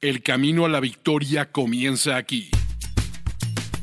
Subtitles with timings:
[0.00, 2.52] El camino a la victoria comienza aquí.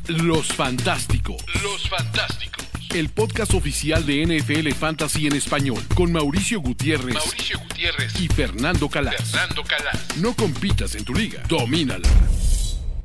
[0.07, 1.43] Los Fantásticos.
[1.61, 2.65] Los Fantásticos.
[2.93, 8.87] El podcast oficial de NFL Fantasy en español con Mauricio Gutiérrez, Mauricio Gutiérrez y Fernando
[8.87, 9.29] Calas.
[9.29, 10.15] Fernando Calas.
[10.15, 12.07] No compitas en tu liga, domínala.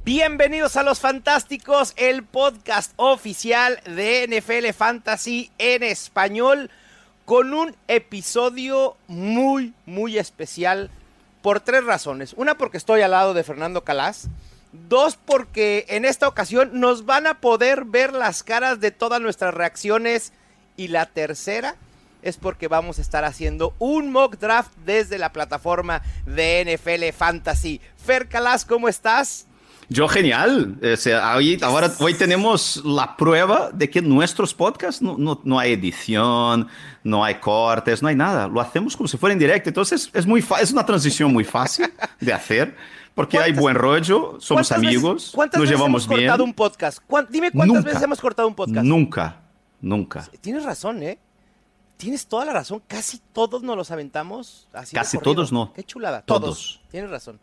[0.04, 6.70] Bienvenidos a Los Fantásticos, el podcast oficial de NFL Fantasy en español,
[7.24, 10.92] con un episodio muy, muy especial
[11.42, 12.34] por tres razones.
[12.36, 14.28] Una, porque estoy al lado de Fernando Calas.
[14.72, 19.52] Dos, porque en esta ocasión nos van a poder ver las caras de todas nuestras
[19.52, 20.32] reacciones.
[20.76, 21.76] Y la tercera
[22.22, 27.80] es porque vamos a estar haciendo un mock draft desde la plataforma de NFL Fantasy.
[27.96, 29.46] Fer Calas, ¿cómo estás?
[29.92, 30.78] Yo genial.
[30.80, 35.58] O sea, hoy, ahora, hoy tenemos la prueba de que nuestros podcasts no, no, no,
[35.58, 36.68] hay edición,
[37.02, 38.46] no hay cortes, no hay nada.
[38.46, 39.68] Lo hacemos como si fuera en directo.
[39.68, 42.76] Entonces es, muy es una transición muy fácil de hacer.
[43.16, 46.28] Porque hay buen rollo, somos amigos, veces, ¿cuántas nos veces llevamos hemos bien.
[46.30, 46.98] cortado un podcast?
[47.06, 47.88] ¿Cuán, dime cuántas Nunca.
[47.88, 48.86] veces hemos cortado un podcast.
[48.86, 49.40] Nunca,
[49.80, 50.30] nunca.
[50.40, 51.18] Tienes razón, ¿eh?
[51.96, 52.80] Tienes toda la razón.
[52.86, 54.94] Casi todos nos los aventamos así.
[54.94, 55.34] de Casi corrido.
[55.34, 55.72] todos no.
[55.72, 56.22] Qué chulada.
[56.22, 56.40] Todos.
[56.40, 56.80] Todos.
[56.92, 57.40] Tienes razón.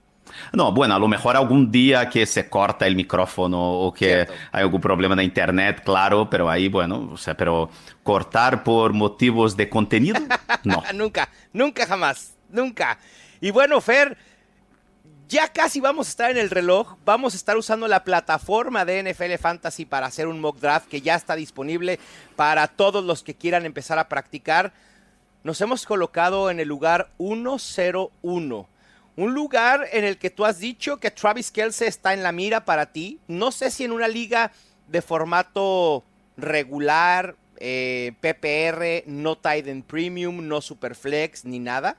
[0.54, 4.34] No, bueno, a lo mejor algún día que se corta el micrófono o que Cierto.
[4.52, 7.70] hay algún problema de internet, claro, pero ahí, bueno, o sea, pero
[8.04, 10.20] cortar por motivos de contenido,
[10.64, 10.84] no.
[10.94, 12.98] nunca, nunca jamás, nunca.
[13.42, 14.18] Y bueno, Fer,
[15.28, 16.96] ya casi vamos a estar en el reloj.
[17.04, 21.02] Vamos a estar usando la plataforma de NFL Fantasy para hacer un mock draft que
[21.02, 22.00] ya está disponible
[22.36, 24.72] para todos los que quieran empezar a practicar.
[25.44, 28.68] Nos hemos colocado en el lugar 101.
[29.18, 32.66] Un lugar en el que tú has dicho que Travis Kelce está en la mira
[32.66, 33.20] para ti.
[33.28, 34.52] No sé si en una liga
[34.88, 36.04] de formato
[36.38, 41.98] regular, eh, PPR, no tight end premium, no superflex, ni nada.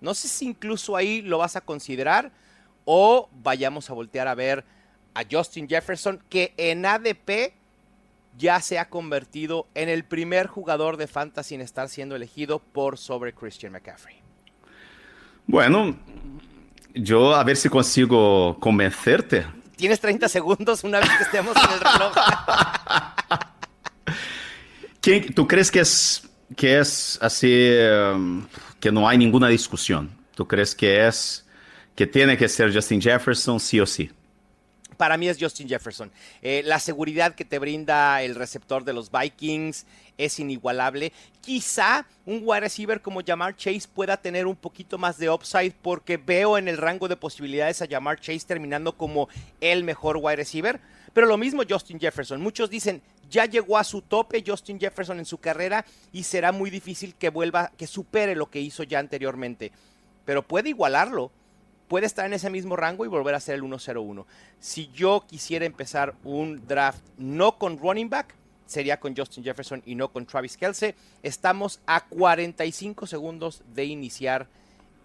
[0.00, 2.32] No sé si incluso ahí lo vas a considerar
[2.84, 4.64] o vayamos a voltear a ver
[5.14, 7.54] a Justin Jefferson, que en ADP
[8.36, 12.98] ya se ha convertido en el primer jugador de fantasy en estar siendo elegido por
[12.98, 14.16] sobre Christian McCaffrey.
[15.46, 15.96] Bueno,
[16.96, 19.46] yo a ver si consigo convencerte.
[19.76, 22.14] Tienes 30 segundos una vez que estemos en el reloj.
[25.00, 26.22] ¿Quién- ¿Tú crees que es,
[26.56, 27.70] que es así,
[28.14, 28.46] um,
[28.80, 30.10] que no hay ninguna discusión?
[30.34, 31.46] ¿Tú crees que es,
[31.94, 34.10] que tiene que ser Justin Jefferson sí o sí?
[34.96, 36.10] Para mí es Justin Jefferson.
[36.42, 39.86] Eh, la seguridad que te brinda el receptor de los Vikings
[40.18, 41.12] es inigualable.
[41.40, 46.16] Quizá un wide receiver como Jamar Chase pueda tener un poquito más de upside porque
[46.16, 49.28] veo en el rango de posibilidades a Jamar Chase terminando como
[49.60, 50.80] el mejor wide receiver.
[51.12, 52.40] Pero lo mismo Justin Jefferson.
[52.40, 56.70] Muchos dicen, ya llegó a su tope Justin Jefferson en su carrera y será muy
[56.70, 59.72] difícil que vuelva, que supere lo que hizo ya anteriormente.
[60.24, 61.30] Pero puede igualarlo
[61.88, 64.24] puede estar en ese mismo rango y volver a ser el 1-0-1.
[64.60, 68.34] Si yo quisiera empezar un draft no con running back,
[68.66, 70.94] sería con Justin Jefferson y no con Travis Kelce.
[71.22, 74.48] Estamos a 45 segundos de iniciar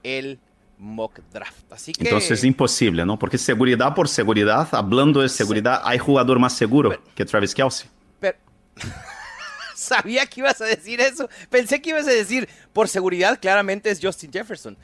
[0.04, 0.40] el
[0.80, 1.72] mock draft.
[1.72, 3.20] Así que Entonces es imposible, ¿no?
[3.20, 7.88] Porque seguridad por seguridad, hablando de seguridad, hay jugador más seguro que Travis Kelsey.
[8.20, 8.38] pero-
[9.76, 11.30] sabía que ibas a decir eso.
[11.50, 14.78] Pensé que ibas a decir, por seguridad, claramente es Justin Jefferson.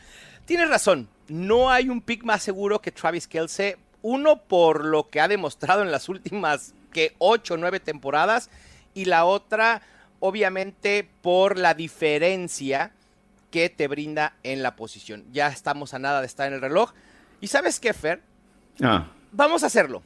[0.46, 3.78] Tienes razón, no hay un pick más seguro que Travis Kelce.
[4.02, 8.50] Uno, por lo que ha demostrado en las últimas que 8 o 9 temporadas.
[8.94, 9.82] Y la otra,
[10.20, 12.92] obviamente, por la diferencia
[13.52, 15.24] que te brinda en la posición.
[15.32, 16.92] Ya estamos a nada de estar en el reloj.
[17.42, 18.22] ¿Y sabes qué, Fer?
[18.82, 19.08] Ah.
[19.32, 20.02] Vamos a hacerlo.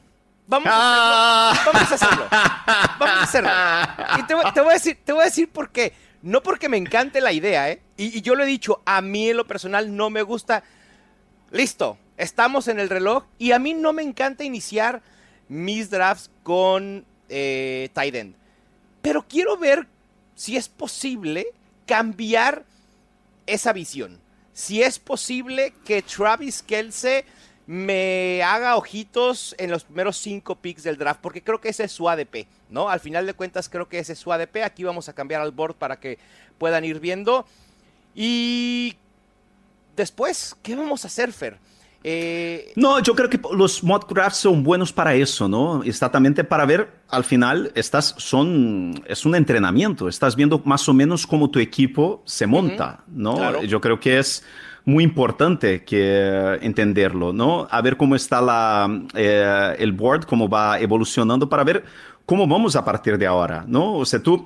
[0.46, 1.72] Vamos a hacerlo.
[1.72, 2.26] Vamos a hacerlo.
[2.98, 3.50] Vamos a hacerlo.
[4.18, 5.92] Y te, voy- te voy a decir, te voy a decir por qué.
[6.22, 7.80] No porque me encante la idea, ¿eh?
[7.96, 10.62] Y, y yo lo he dicho, a mí en lo personal no me gusta.
[11.52, 15.02] Listo, estamos en el reloj y a mí no me encanta iniciar
[15.50, 18.34] mis drafts con eh, tight end.
[19.02, 19.86] Pero quiero ver
[20.34, 21.46] si es posible
[21.84, 22.64] cambiar
[23.44, 24.18] esa visión.
[24.54, 27.26] Si es posible que Travis Kelce
[27.66, 31.92] me haga ojitos en los primeros cinco picks del draft, porque creo que ese es
[31.92, 32.88] su ADP, ¿no?
[32.88, 34.64] Al final de cuentas creo que ese es su ADP.
[34.64, 36.18] Aquí vamos a cambiar al board para que
[36.56, 37.44] puedan ir viendo.
[38.14, 38.96] Y
[39.96, 41.58] después, ¿qué vamos a hacer, Fer?
[42.04, 45.84] Eh, No, yo creo que los mock drafts son buenos para eso, ¿no?
[45.84, 51.26] Exactamente para ver, al final, estás, son, es un entrenamiento, estás viendo más o menos
[51.26, 53.34] cómo tu equipo se monta, ¿no?
[53.36, 53.62] claro.
[53.62, 54.44] Yo creo que es
[54.84, 57.68] muy importante que eh, entenderlo, ¿no?
[57.70, 61.84] A ver cómo está la, eh, el board, cómo va evolucionando para ver
[62.26, 63.94] cómo vamos a partir de ahora, ¿no?
[63.94, 64.44] O sea, tú,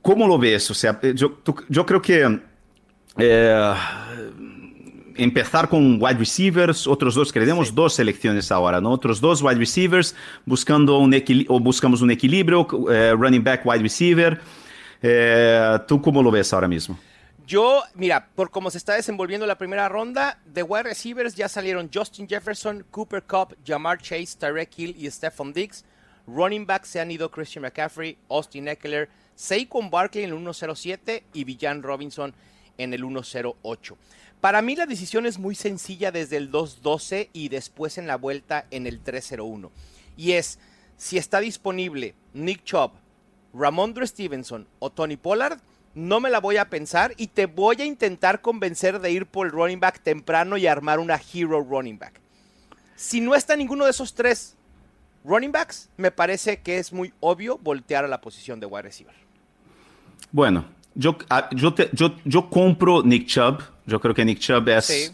[0.00, 0.70] ¿cómo lo ves?
[0.70, 2.40] O sea, yo, tú- yo creo que...
[3.18, 3.74] eh,
[5.16, 7.74] empezar con wide receivers, otros dos, queremos sí.
[7.74, 8.90] dos selecciones ahora, ¿no?
[8.90, 10.14] Otros dos wide receivers,
[10.44, 11.14] buscando un
[11.48, 14.40] o buscamos un equilibrio, eh, running back, wide receiver.
[15.02, 16.98] Eh, ¿Tú cómo lo ves ahora mismo?
[17.46, 21.90] Yo, mira, por cómo se está desenvolviendo la primera ronda, de wide receivers ya salieron
[21.92, 25.84] Justin Jefferson, Cooper Cup, Jamar Chase, Tyreek Hill y Stephon Diggs.
[26.26, 31.44] Running back se han ido Christian McCaffrey, Austin Eckler, Saquon Barkley en el 107 y
[31.44, 32.34] Villan Robinson
[32.78, 33.96] en el 108.
[34.40, 38.66] Para mí la decisión es muy sencilla desde el 212 y después en la vuelta
[38.70, 39.70] en el 301.
[40.16, 40.58] Y es
[40.96, 42.90] si está disponible Nick Chubb,
[43.52, 45.58] Ramondre Stevenson o Tony Pollard,
[45.94, 49.46] no me la voy a pensar y te voy a intentar convencer de ir por
[49.46, 52.20] el running back temprano y armar una hero running back.
[52.96, 54.56] Si no está ninguno de esos tres
[55.24, 59.14] running backs, me parece que es muy obvio voltear a la posición de wide receiver.
[60.30, 61.16] Bueno, yo,
[61.52, 63.62] yo, te, yo, yo compro Nick Chubb.
[63.86, 65.12] Yo creo que Nick Chubb es, sí.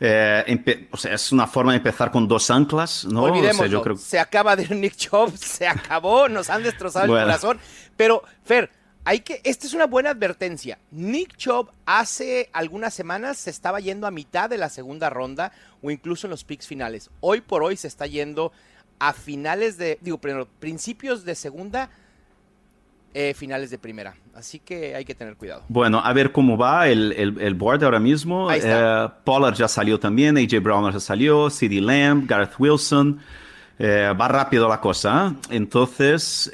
[0.00, 3.24] eh, o sea, es una forma de empezar con dos anclas, ¿no?
[3.24, 3.50] Olvidémoslo.
[3.50, 3.96] O sea, yo creo...
[3.96, 7.22] Se acaba de Nick Chubb, se acabó, nos han destrozado bueno.
[7.22, 7.58] el corazón.
[7.96, 8.70] Pero, Fer,
[9.04, 10.78] hay que, esta es una buena advertencia.
[10.90, 15.90] Nick Chubb hace algunas semanas se estaba yendo a mitad de la segunda ronda o
[15.90, 17.10] incluso en los picks finales.
[17.20, 18.52] Hoy por hoy se está yendo
[18.98, 21.90] a finales de, digo, primero, principios de segunda,
[23.18, 24.14] eh, finales de primera.
[24.34, 25.62] Así que hay que tener cuidado.
[25.68, 28.52] Bueno, a ver cómo va el, el, el board ahora mismo.
[28.52, 33.18] Eh, Pollard ya salió también, AJ Brown ya salió, CD Lamb, Gareth Wilson.
[33.78, 35.34] Eh, va rápido la cosa.
[35.50, 35.56] ¿eh?
[35.56, 36.50] Entonces,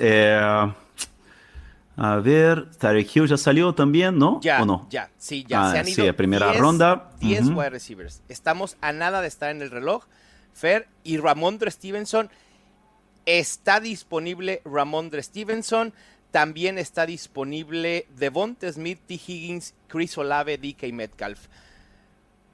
[1.97, 4.41] a ver, Tyreek Hill ya salió también, ¿no?
[4.41, 4.87] Ya, ¿O no?
[4.89, 5.67] ya, sí, ya.
[5.69, 7.11] Ah, se han ido sí, primera 10, ronda.
[7.19, 7.59] 10 Ujú.
[7.59, 8.23] wide receivers.
[8.29, 10.05] Estamos a nada de estar en el reloj.
[10.55, 12.31] Fer y Ramondre Stevenson.
[13.27, 15.93] Está disponible Ramondre Stevenson.
[16.33, 19.15] También está disponible Devonte Smith, T.
[19.15, 21.47] Higgins, Chris Olave, DK Metcalf.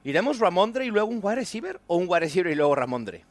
[0.03, 1.79] ¿Iremos Ramondre y luego un wide receiver?
[1.87, 3.25] ¿O un wide receiver y luego Ramondre?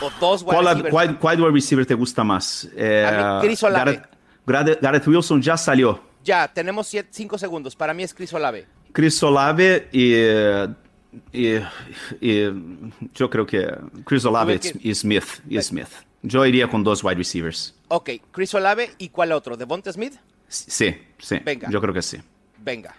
[0.00, 0.90] O dos wide ¿Cuál, receivers.
[0.92, 2.68] cuál- cuál wide receiver te gusta más?
[2.76, 3.84] Eh, A mí, Chris Olave.
[3.92, 4.08] Gareth,
[4.46, 6.00] Gareth- Gareth Wilson ya salió.
[6.24, 7.76] Ya, tenemos 5 segundos.
[7.76, 8.66] Para mí es Chris Olave.
[8.92, 10.68] Chris Olave y, eh,
[11.32, 11.56] y-
[12.20, 12.44] y
[13.12, 13.66] yo creo que
[14.06, 15.88] Chris Olave y Smith, y Smith.
[16.26, 17.74] Yo iría con dos wide receivers.
[17.88, 19.56] Ok, Chris Olave y ¿cuál otro?
[19.58, 20.14] ¿Devonte Smith?
[20.48, 21.36] Sí, sí.
[21.44, 21.68] Venga.
[21.70, 22.16] Yo creo que sí.
[22.58, 22.94] Venga.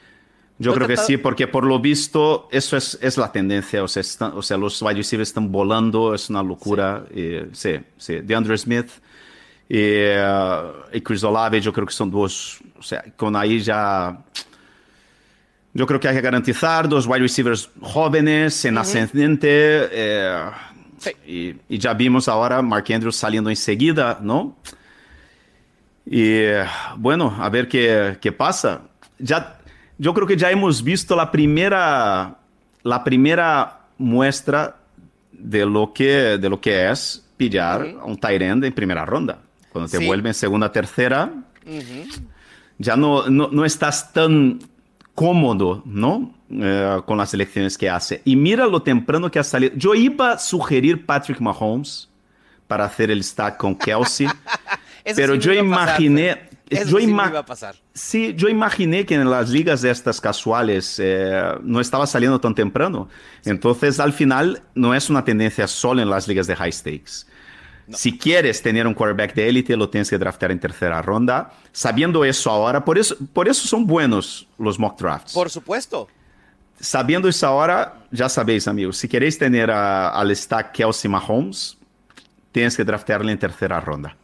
[0.60, 3.83] Yo creo que sí, porque por lo visto eso es, es la tendencia.
[3.83, 7.04] O sea, están- o sea, los wide receivers están volando, es una locura.
[7.13, 8.19] Y, sí, sí.
[8.22, 8.88] DeAndre Smith
[9.68, 10.63] y, eh,
[10.94, 12.60] y Chris Olave, yo creo que son dos.
[12.78, 14.18] O sea, con ahí ya.
[15.74, 19.50] Yo creo que hay que garantizar dos wide receivers jóvenes, en ascendente.
[19.92, 20.50] eh,
[20.97, 21.12] Sí.
[21.25, 24.56] y, y ya vimos ahora Mark Andrews saliendo enseguida, ¿no?
[26.06, 26.65] Y eh,
[26.97, 28.81] bueno, a ver qué, qué pasa.
[29.18, 29.57] Ya,
[29.97, 32.38] yo creo que ya hemos visto la primera,
[32.83, 34.77] la primera muestra
[35.31, 39.39] de lo que, de lo que es pillar a un tight end en primera ronda.
[39.71, 40.06] Cuando te Sí.
[40.06, 41.31] vuelve en segunda, tercera,
[42.77, 44.59] ya no, no, no estás tan
[45.15, 46.34] cómodo, ¿no?
[46.51, 48.21] Eh, con las elecciones que hace.
[48.24, 49.74] Y mira lo temprano que ha salido.
[49.75, 52.07] Yo iba a sugerir Patrick Mahomes
[52.68, 54.27] para hacer el stack con Kelsey,
[55.15, 56.50] pero sí yo pasar, imaginé...
[56.69, 57.75] Eso yo sí ima- iba a pasar.
[57.94, 63.09] Sí, yo imaginé que en las ligas estas casuales eh, no estaba saliendo tan temprano.
[63.44, 67.25] Entonces, al final, no es una tendencia solo en las ligas de high stakes.
[67.90, 71.54] Si quieres tener un quarterback de élite, lo tienes que draftear en tercera ronda.
[71.71, 75.33] Sabiendo eso ahora, por eso, por eso son buenos los mock drafts.
[75.33, 76.07] Por supuesto.
[76.79, 81.77] Sabiendo eso ahora, ya sabéis, amigos, si queréis tener a- al stack Kelsey Mahomes,
[82.51, 84.15] tienes que draftearle en tercera ronda.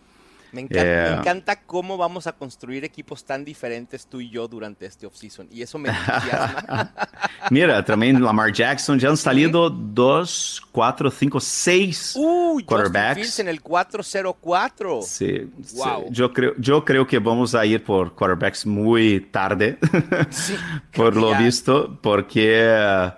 [0.51, 1.11] Me encanta, Eh.
[1.11, 5.47] me encanta cómo vamos a construir equipos tan diferentes tú y yo durante este offseason.
[5.51, 6.91] Y eso me entusiasma.
[7.49, 13.15] Mira, también Lamar Jackson, ya han salido dos, cuatro, cinco, seis Uy, quarterbacks.
[13.15, 15.01] Fields en el 404.
[15.03, 15.77] Sí, sí.
[15.77, 16.05] Wow.
[16.11, 19.77] Yo, creo, yo creo que vamos a ir por quarterbacks muy tarde,
[20.29, 20.55] Sí,
[20.93, 23.11] por lo visto, porque,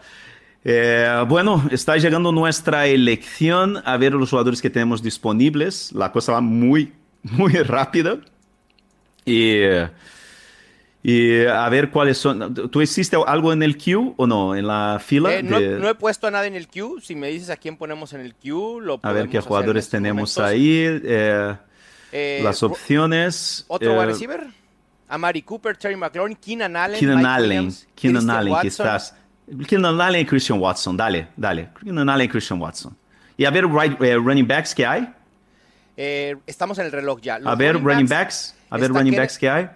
[0.64, 5.92] eh, bueno, está llegando nuestra elección a ver los jugadores que tenemos disponibles.
[5.94, 6.94] La cosa va muy,
[7.24, 8.18] muy rápida.
[9.26, 9.62] Y,
[11.02, 12.54] y a ver cuáles son.
[12.54, 14.56] ¿Tú hiciste algo en el queue o no?
[14.56, 15.34] ¿En la fila?
[15.36, 17.02] Eh, no, de- no he puesto a nada en el queue.
[17.02, 19.98] Si me dices a quién ponemos en el queue, lo a ver qué jugadores estos
[19.98, 20.40] tenemos momentos.
[20.40, 20.86] ahí.
[21.04, 21.56] eh,
[22.16, 23.66] Eh, las opciones.
[23.68, 24.48] ¿Otro eh, wide receiver?
[25.10, 28.70] Amari Cooper, Terry McLaurin, Keenan Allen, Keenan Mike Allen, Williams, Keenan Allen, Watson.
[28.70, 29.16] quizás.
[29.68, 31.70] Keenan Allen y Christian Watson, dale, dale.
[31.84, 32.96] Keenan Allen y Christian Watson.
[33.38, 35.08] Y a ver right, eh, running backs que hay.
[35.98, 37.40] Eh, estamos en el reloj ya.
[37.40, 38.56] Los A ver running backs.
[38.70, 39.70] A ver running backs que hay.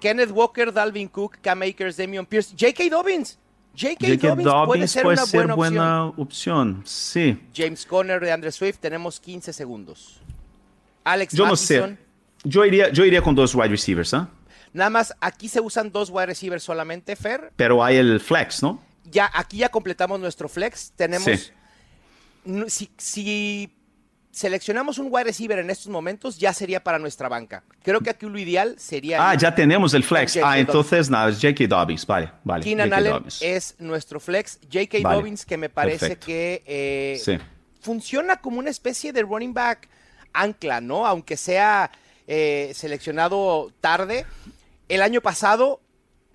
[0.00, 2.88] Kenneth Walker, Dalvin Cook, Cam Akers, Damian Pierce, J.K.
[2.90, 3.38] Dobbins.
[3.76, 4.36] J.K.
[4.36, 6.82] Dobbins, puede ser una buena, opción.
[6.84, 7.40] Sí.
[7.54, 10.20] James Conner de Andre Swift, tenemos 15 segundos.
[11.04, 11.96] Alex Yo no sé.
[12.44, 14.28] Yo iría, yo iría con dos wide receivers, ¿ah?
[14.72, 17.52] Nada más, aquí se usan dos wide receivers solamente, Fer.
[17.56, 18.80] Pero hay el flex, ¿no?
[19.04, 20.92] Ya, aquí ya completamos nuestro flex.
[20.94, 21.52] Tenemos.
[22.68, 23.77] Si, si
[24.30, 27.64] seleccionamos un wide receiver en estos momentos, ya sería para nuestra banca.
[27.82, 29.30] Creo que aquí lo ideal sería.
[29.30, 30.38] Ah, ya tenemos el flex.
[30.42, 31.66] Ah, entonces nada, es J.K.
[31.66, 32.06] Dobbins.
[32.06, 32.64] Vale, vale.
[32.64, 34.58] Keenan Allen es nuestro flex.
[34.72, 34.98] J.K.
[35.00, 37.40] Dobbins, que me parece que eh,
[37.80, 39.88] funciona como una especie de running back
[40.32, 41.06] ancla, ¿no?
[41.06, 41.90] Aunque sea
[42.26, 44.26] eh, seleccionado tarde.
[44.88, 45.80] El año pasado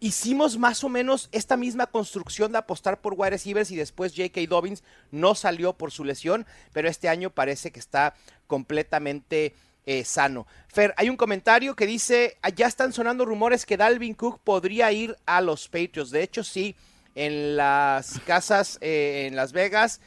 [0.03, 4.41] hicimos más o menos esta misma construcción de apostar por wide receivers y después J.K.
[4.49, 8.13] Dobbins no salió por su lesión, pero este año parece que está
[8.45, 9.55] completamente
[9.85, 10.45] eh, sano.
[10.67, 14.91] Fer, hay un comentario que dice, ah, ya están sonando rumores que Dalvin Cook podría
[14.91, 16.11] ir a los Patriots.
[16.11, 16.75] De hecho, sí,
[17.15, 20.01] en las casas eh, en Las Vegas,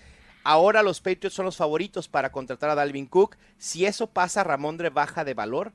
[0.45, 3.39] ahora los Patriots son los favoritos para contratar a Dalvin Cook.
[3.57, 5.73] Si eso pasa, Ramondre baja de valor.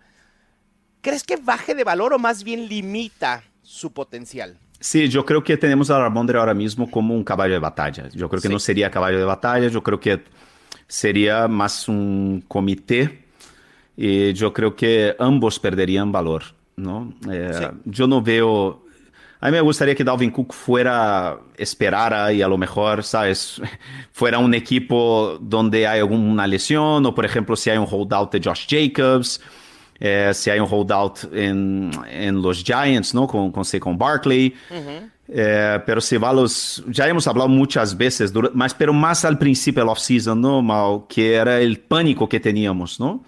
[1.02, 4.58] ¿Crees que baje de valor o más bien limita su potencial.
[4.82, 8.10] Sí, yo creo que tenemos a Ramondre ahora mismo como un caballo de batalla.
[8.10, 10.24] Yo creo que no sería caballo de batalla, yo creo que
[10.88, 13.24] sería más un comité
[13.96, 16.44] y yo creo que ambos perderían valor.
[16.76, 17.14] ¿no?
[17.32, 18.84] Eh, yo no veo...
[19.40, 23.60] A mí me gustaría que Dalvin Cook fuera, esperara y a lo mejor, ¿sabes?
[24.12, 28.42] Fuera un equipo donde hay alguna lesión o, por ejemplo, si hay un holdout de
[28.44, 29.42] Josh Jacobs
[30.04, 33.28] eh, si hay un holdout en, los Giants, ¿no?
[33.28, 34.52] Con, con Saquon Barkley.
[35.28, 36.84] eh, pero si va los...
[36.88, 40.60] Ya hemos hablado muchas veces, mas, pero más al principio del off-season, ¿no?
[40.64, 43.24] Mal, que era el pánico que teníamos, ¿no?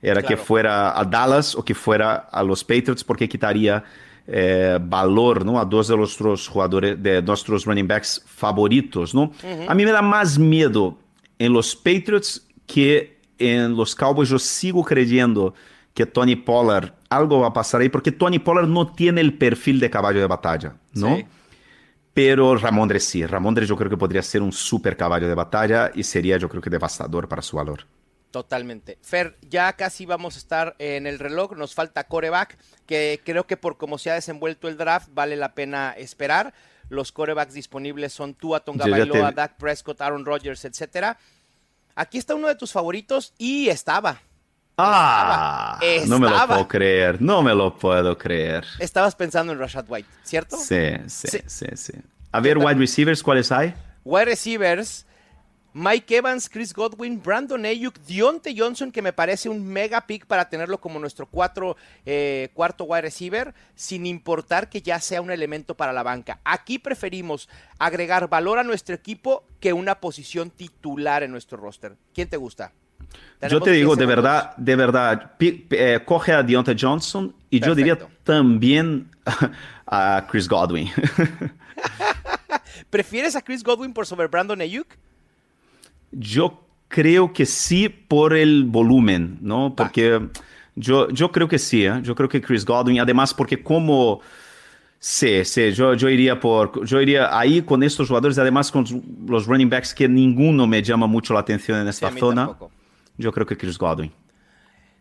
[0.00, 0.28] Era claro.
[0.28, 3.84] que fuera a Dallas o que fuera a los Patriots porque quitaría
[4.26, 5.60] eh, valor, ¿no?
[5.60, 9.30] A dos de nuestros jugadores, de nuestros running backs favoritos, ¿no?
[9.68, 10.96] A mí me da más miedo
[11.38, 14.30] en los Patriots que en los Cowboys.
[14.30, 15.52] Yo sigo creyendo
[15.94, 19.78] que Tony Pollard, algo va a pasar ahí, porque Tony Pollard no tiene el perfil
[19.80, 21.16] de caballo de batalla, ¿no?
[21.16, 21.24] Sí.
[22.12, 26.02] Pero Ramondre sí, Ramondre yo creo que podría ser un super caballo de batalla y
[26.04, 27.86] sería yo creo que devastador para su valor.
[28.30, 28.98] Totalmente.
[29.00, 33.56] Fer, ya casi vamos a estar en el reloj, nos falta coreback, que creo que
[33.56, 36.52] por cómo se ha desenvuelto el draft vale la pena esperar.
[36.88, 39.34] Los corebacks disponibles son Tua Tonga Bailoa, te...
[39.36, 41.16] Dak Prescott, Aaron Rodgers, etcétera.
[41.94, 44.20] Aquí está uno de tus favoritos y estaba,
[44.76, 46.08] Ah, Estaba.
[46.08, 48.64] no me lo puedo creer, no me lo puedo creer.
[48.78, 50.56] Estabas pensando en Rashad White, ¿cierto?
[50.56, 51.66] Sí, sí, sí, sí.
[51.74, 51.92] sí.
[52.32, 53.72] A ver, wide receivers, ¿cuáles hay?
[54.04, 55.06] Wide receivers,
[55.72, 60.48] Mike Evans, Chris Godwin, Brandon Ayuk, Dionte Johnson, que me parece un mega pick para
[60.48, 61.76] tenerlo como nuestro cuatro,
[62.06, 66.40] eh, cuarto wide receiver, sin importar que ya sea un elemento para la banca.
[66.44, 71.96] Aquí preferimos agregar valor a nuestro equipo que una posición titular en nuestro roster.
[72.12, 72.72] ¿Quién te gusta?
[73.48, 77.66] Yo te digo, de verdad, de verdad, eh, coge a Deontay Johnson y Perfecto.
[77.66, 79.08] yo diría también
[79.86, 80.90] a Chris Godwin.
[82.90, 84.86] ¿Prefieres a Chris Godwin por sobre Brandon Ayuk?
[86.12, 89.74] Yo creo que sí por el volumen, ¿no?
[89.76, 90.28] Porque
[90.76, 92.00] yo, yo creo que sí, ¿eh?
[92.02, 94.20] yo creo que Chris Godwin, además porque como...
[94.98, 98.86] Sí, sí, yo, yo, iría por, yo iría ahí con estos jugadores, además con
[99.26, 102.46] los running backs que ninguno me llama mucho la atención en esta sí, zona.
[102.46, 102.70] Tampoco.
[103.16, 104.12] Yo creo que Chris Godwin.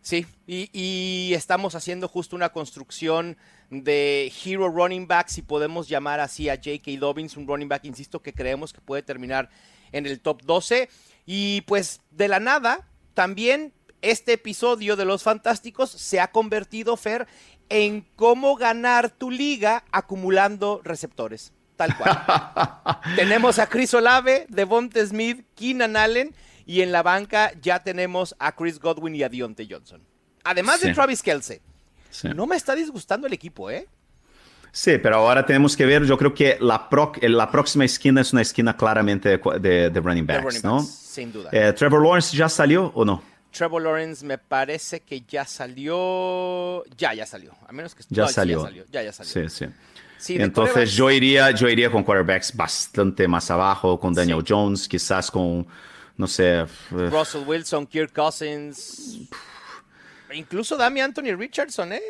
[0.01, 3.37] Sí, y, y, estamos haciendo justo una construcción
[3.69, 6.91] de hero running back, si podemos llamar así a J.K.
[6.99, 9.49] Dobbins, un running back, insisto, que creemos que puede terminar
[9.93, 10.89] en el top 12.
[11.25, 17.25] Y pues de la nada, también este episodio de Los Fantásticos se ha convertido, Fer,
[17.69, 21.53] en cómo ganar tu liga acumulando receptores.
[21.77, 22.25] Tal cual.
[23.15, 28.55] Tenemos a Chris Olave, Devonte Smith, Keenan Allen y en la banca ya tenemos a
[28.55, 30.01] Chris Godwin y a Dionte Johnson.
[30.43, 30.87] Además sí.
[30.87, 31.61] de Travis Kelsey.
[32.09, 32.29] Sí.
[32.29, 33.87] No me está disgustando el equipo, ¿eh?
[34.71, 38.33] Sí, pero ahora tenemos que ver, yo creo que la, pro, la próxima esquina es
[38.33, 40.81] una esquina claramente de, de, de running backs, running ¿no?
[40.81, 41.49] Sin duda.
[41.51, 43.21] Eh, ¿Trevor Lawrence ya salió o no?
[43.51, 46.83] Trevor Lawrence me parece que ya salió.
[46.97, 47.51] Ya, ya salió.
[47.67, 48.57] A menos que ya, no, salió.
[48.57, 48.85] ya salió.
[48.91, 49.31] Ya, ya salió.
[49.31, 49.71] Sí, sí.
[50.17, 54.45] sí Entonces yo iría, yo iría con quarterbacks bastante más abajo, con Daniel sí.
[54.49, 55.67] Jones, quizás con,
[56.17, 56.65] no sé.
[56.91, 59.29] Russell Wilson, Kirk Cousins.
[60.33, 62.01] Incluso dame Anthony Richardson, ¿eh?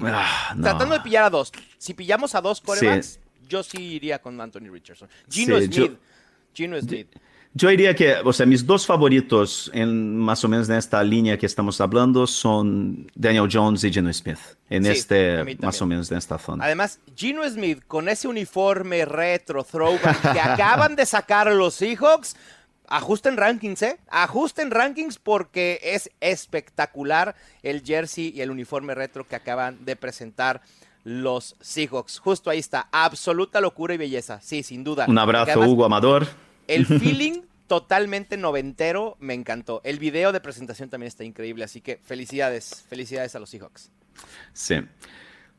[0.00, 0.62] Ah, no.
[0.62, 1.52] Tratando de pillar a dos.
[1.78, 3.20] Si pillamos a dos quarterbacks, sí.
[3.48, 5.08] yo sí iría con Anthony Richardson.
[5.28, 5.70] Gino Smith.
[5.70, 5.88] Yo...
[6.54, 7.08] Gino Smith.
[7.52, 11.36] Yo diría que, o sea, mis dos favoritos en más o menos en esta línea
[11.36, 14.38] que estamos hablando son Daniel Jones y Geno Smith.
[14.68, 16.64] En Sí, este, más o menos en esta zona.
[16.64, 22.36] Además, Gino Smith con ese uniforme retro throwback que acaban de sacar los Seahawks,
[22.90, 23.98] ajusten rankings, ¿eh?
[24.10, 30.60] Ajusten rankings porque es espectacular el jersey y el uniforme retro que acaban de presentar
[31.04, 32.18] los Seahawks.
[32.18, 35.06] Justo ahí está, absoluta locura y belleza, sí, sin duda.
[35.08, 36.26] Un abrazo, además, Hugo Amador.
[36.66, 39.80] El feeling totalmente noventero me encantó.
[39.84, 43.90] El video de presentación también está increíble, así que felicidades, felicidades a los Seahawks.
[44.52, 44.74] Sí.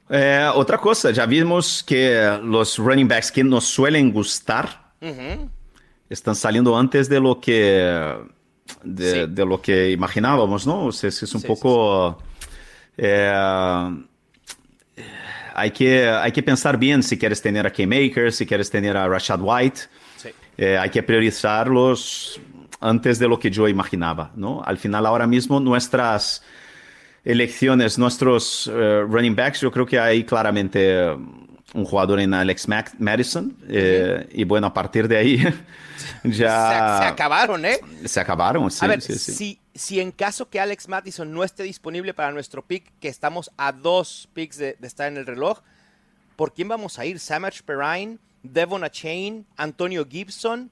[0.09, 5.49] Eh, otra cosa, ya vimos que los running backs que nos suelen gustar Ujú.
[6.11, 8.15] Están saliendo antes de lo que
[8.83, 9.25] de, Sí.
[9.29, 10.85] de lo que imaginábamos, ¿no?
[10.85, 12.17] O sea, es, un Sí, poco
[12.97, 13.31] eh,
[15.53, 19.07] hay que hay que pensar bien si quieres tener a K-Maker, si quieres tener a
[19.07, 19.81] Rashad White.
[20.57, 22.39] Eh, hay que priorizarlos
[22.79, 24.61] antes de lo que yo imaginaba, ¿no?
[24.63, 26.43] Al final, ahora mismo, nuestras
[27.23, 31.07] elecciones, nuestros eh, running backs, yo creo que hay claramente
[31.73, 33.55] un jugador en Alex Mac- Madison.
[33.69, 35.37] eh, Y bueno, a partir de ahí
[36.23, 37.79] ya Se, se acabaron, ¿eh?
[38.05, 38.69] se acabaron.
[38.71, 39.33] Sí, a ver, sí, sí.
[39.33, 43.51] Si, si en caso que Alex Mattison no esté disponible para nuestro pick, que estamos
[43.57, 45.59] a dos picks de, de estar en el reloj,
[46.35, 47.19] ¿por quién vamos a ir?
[47.19, 50.71] Samach Perrine, Devon Chain, Antonio Gibson.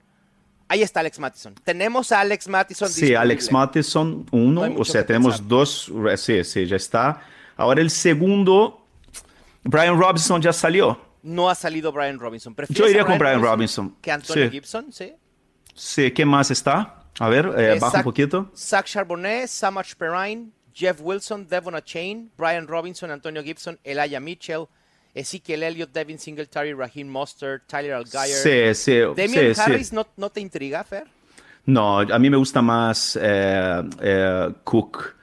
[0.68, 1.56] Ahí está Alex Mattison.
[1.64, 3.16] Tenemos a Alex Mattison Sí.
[3.16, 5.48] Alex Matheson, uno, No o sea, tenemos pensar.
[5.48, 7.22] dos, eh, sí, sí, ya está.
[7.58, 8.86] Ahora el segundo,
[9.64, 11.09] Brian Robinson ya salió.
[11.22, 12.56] No ha salido Brian Robinson.
[12.56, 13.96] ¿Prefieres Yo iría con Brian Robinson.
[14.02, 14.52] Que Antonio Sí.
[14.52, 15.14] Gibson, ¿sí?
[15.74, 17.04] Sí, ¿qué más está?
[17.20, 18.52] A ver, eh, Eh, baja un poquito.
[18.56, 24.66] Zach Charbonnet, Samach Perrine, Jeff Wilson, Devon Chain, Brian Robinson, Antonio Gibson, Elijah Mitchell,
[25.14, 28.28] Ezekiel Elliott, Devin Singletary, Raheem Mostert, Tyler Algier.
[28.28, 29.96] Sí, sí, Damian sí, Harris sí.
[29.96, 31.06] ¿no, ¿no te intriga, Fer?
[31.66, 35.16] No, a mí me gusta más eh, Cook.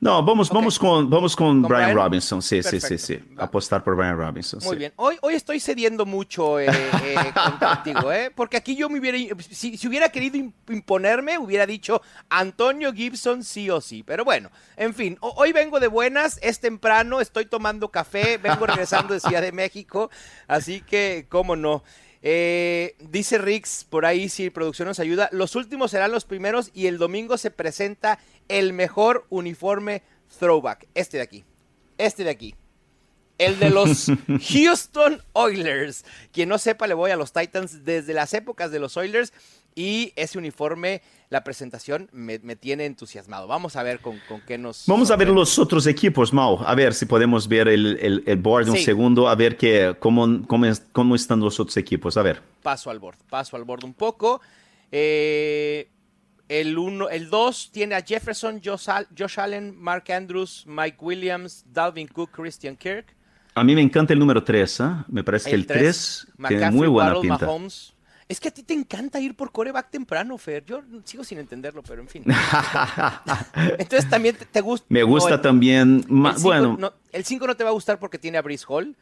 [0.00, 1.96] No, vamos, vamos con, vamos con, ¿Con Brian, Brian?
[1.96, 2.40] Robinson.
[2.40, 3.18] Sí, sí, sí, sí.
[3.36, 4.60] Apostar por Brian Robinson.
[4.62, 4.78] Muy sí.
[4.78, 4.92] bien.
[4.96, 8.30] Hoy, hoy estoy cediendo mucho eh, eh, con- contigo, ¿eh?
[8.34, 9.18] Porque aquí yo me hubiera...
[9.50, 14.04] Si, si hubiera querido im- imponerme, hubiera dicho Antonio Gibson sí o sí.
[14.04, 15.18] Pero bueno, en fin.
[15.20, 19.50] ho- hoy vengo de buenas, es temprano, estoy tomando café, vengo regresando de Ciudad de
[19.52, 20.10] México.
[20.46, 21.82] Así que, cómo no.
[22.20, 26.88] Eh, dice Rix, por ahí si producción nos ayuda, los últimos serán los primeros y
[26.88, 30.02] el domingo se presenta el mejor uniforme
[30.38, 30.86] throwback.
[30.94, 31.44] Este de aquí.
[31.98, 32.54] Este de aquí.
[33.38, 34.06] El de los
[34.50, 36.04] Houston Oilers.
[36.32, 39.32] Quien no sepa, le voy a los Titans desde las épocas de los Oilers.
[39.76, 43.46] Y ese uniforme, la presentación, me, me tiene entusiasmado.
[43.46, 44.84] Vamos a ver con, con qué nos.
[44.88, 46.58] Vamos a ver los otros equipos, Mau.
[46.64, 48.82] A ver si podemos ver el, el, el board un Sí.
[48.82, 52.16] segundo, a ver qué, cómo, cómo, cómo están los otros equipos.
[52.16, 52.42] A ver.
[52.60, 53.18] Paso al board.
[53.30, 54.40] Paso al board un poco.
[54.90, 55.88] Eh,
[56.48, 61.64] el 1, el 2 tiene a Jefferson, Josh, Al- Josh Allen, Mark Andrews, Mike Williams,
[61.72, 63.14] Dalvin Cook, Christian Kirk.
[63.54, 66.86] A mí me encanta el número 3, Me parece que el tres, 3 tiene muy
[66.86, 67.46] buena Waddle, pinta.
[67.46, 67.92] Mahomes.
[68.28, 70.62] Es que a ti te encanta ir por coreback temprano, Fer.
[70.64, 72.24] Yo sigo sin entenderlo, pero en fin.
[73.78, 74.86] Entonces también te, te gusta.
[74.90, 77.72] Me gusta no, el- también, el cinco bueno, no- el 5 no te va a
[77.72, 78.94] gustar porque tiene a Brice Hall.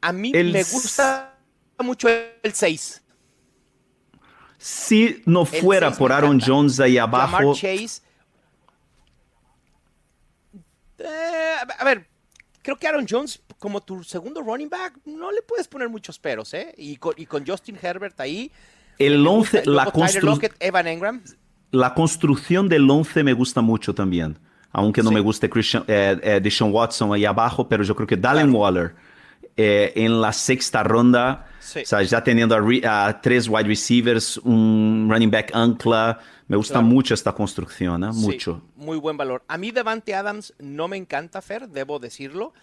[0.00, 1.34] A mí El me gusta
[1.80, 3.02] mucho el 6.
[4.58, 6.38] Si no fuera por Aaron.
[6.44, 8.02] Jones ahí abajo, Chase.
[10.98, 12.06] Eh, a ver,
[12.62, 16.52] creo que Aaron Jones, como tu segundo running back, no le puedes poner muchos peros,
[16.54, 16.74] ¿eh?
[16.76, 18.50] Y con, y con Justin Herbert ahí.
[18.98, 19.70] el me 11, gusta.
[19.70, 21.22] la, constru- Lockett, Evan Engram.
[21.70, 24.38] la construcción del 11 me gusta mucho también.
[24.72, 25.14] Aunque no Sí.
[25.14, 28.94] me guste Christian, eh, eh, Deshaun Watson ahí abajo, pero yo creo que Dallin Waller
[29.58, 31.80] eh, en la sexta ronda, Sí.
[31.80, 36.56] o sea, ya teniendo a, re- a tres wide receivers, un running back ancla, me
[36.56, 36.86] gusta Claro.
[36.86, 38.12] mucho esta construcción, ¿eh?
[38.14, 38.62] Sí, mucho.
[38.76, 39.42] muy buen valor.
[39.48, 42.54] A mí Devante Adams no me encanta, Fer, debo decirlo.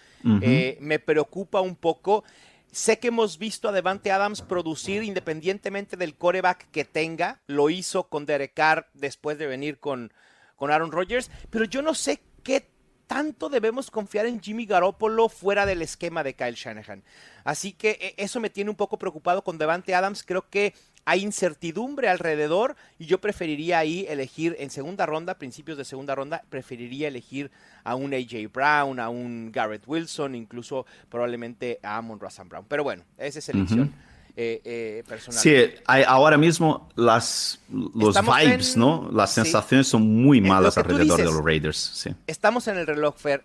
[0.42, 2.24] Eh, me preocupa un poco.
[2.72, 7.42] Sé que hemos visto a Devante Adams producir independientemente del coreback que tenga.
[7.46, 10.12] Lo hizo con Derek Carr después de venir con,
[10.56, 11.30] con Aaron Rodgers.
[11.52, 12.68] Pero yo no sé qué
[13.08, 17.04] tanto debemos confiar en Jimmy Garoppolo fuera del esquema de Kyle Shanahan.
[17.44, 20.24] Así que eh, eso me tiene un poco preocupado con Devante Adams.
[20.24, 20.74] Creo que
[21.06, 26.44] hay incertidumbre alrededor y yo preferiría ahí elegir en segunda ronda, principios de segunda ronda,
[26.50, 27.52] preferiría elegir
[27.84, 32.66] a un AJ Brown, a un Garrett Wilson, incluso probablemente a Amon Razan Brown.
[32.68, 33.94] Pero bueno, esa es elección
[34.38, 35.40] eh, eh, personal.
[35.42, 39.10] Sí, hay- ahora mismo las, los Estamos vibes, en- ¿no?
[39.12, 39.42] Las sí.
[39.42, 41.26] sensaciones son muy lo malas alrededor de dices.
[41.36, 41.78] los Raiders.
[41.78, 42.10] Sí.
[42.28, 43.44] Estamos en el reloj, Fer.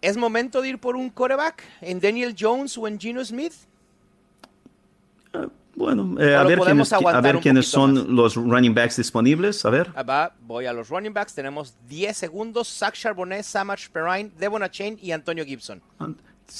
[0.00, 3.52] ¿Es momento de ir por un coreback en Daniel Jones o en Geno Smith?
[5.74, 8.04] Bueno, eh, a ver, quiénes, a ver quiénes son más.
[8.06, 9.64] los running backs disponibles.
[9.64, 9.92] A ver.
[9.94, 11.34] Ah, va, voy a los running backs.
[11.34, 12.66] Tenemos 10 segundos.
[12.68, 15.80] Zach Charbonnet, Samach Perrine, Devon Achane y Antonio Gibson.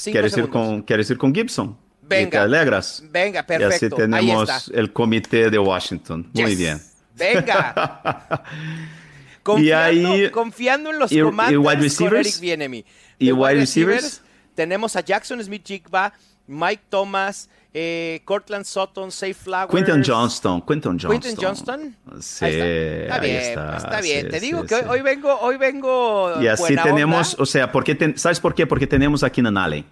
[0.05, 1.77] ¿Quieres ir, con, ¿Quieres ir con Gibson?
[2.09, 2.31] Y Venga.
[2.31, 3.03] te alegras.
[3.11, 3.75] Venga, Y perfecto.
[3.77, 3.91] así Ahí
[4.23, 4.79] tenemos está.
[4.79, 6.31] el comité de Washington.
[6.33, 6.59] Muy Yes.
[6.59, 6.83] bien.
[7.15, 8.43] Venga.
[9.43, 12.27] Confiando, ahí- confiando en los y- y commanders wide con receivers?
[12.29, 12.85] Eric Bieniemy.
[13.19, 14.23] ¿Y De wide receivers?
[14.55, 16.13] Tenemos a Jackson Smith Jigba,
[16.47, 19.71] Mike Thomas, eh, Cortland Sutton, Safe Flowers.
[19.71, 20.61] Quinton Johnston.
[20.67, 21.21] Quinton Johnston.
[21.21, 21.97] Quinton Johnston.
[22.21, 22.67] Sí, Ahí está.
[22.67, 24.21] Está ahí bien, está, está bien.
[24.25, 26.43] sí, Te digo sí, que hoy- hoy vengo, hoy vengo.
[26.43, 27.43] Y así tenemos, onda.
[27.43, 28.67] o sea, porque ten- ¿sabes por qué?
[28.67, 29.85] Porque tenemos a Keenan Allen.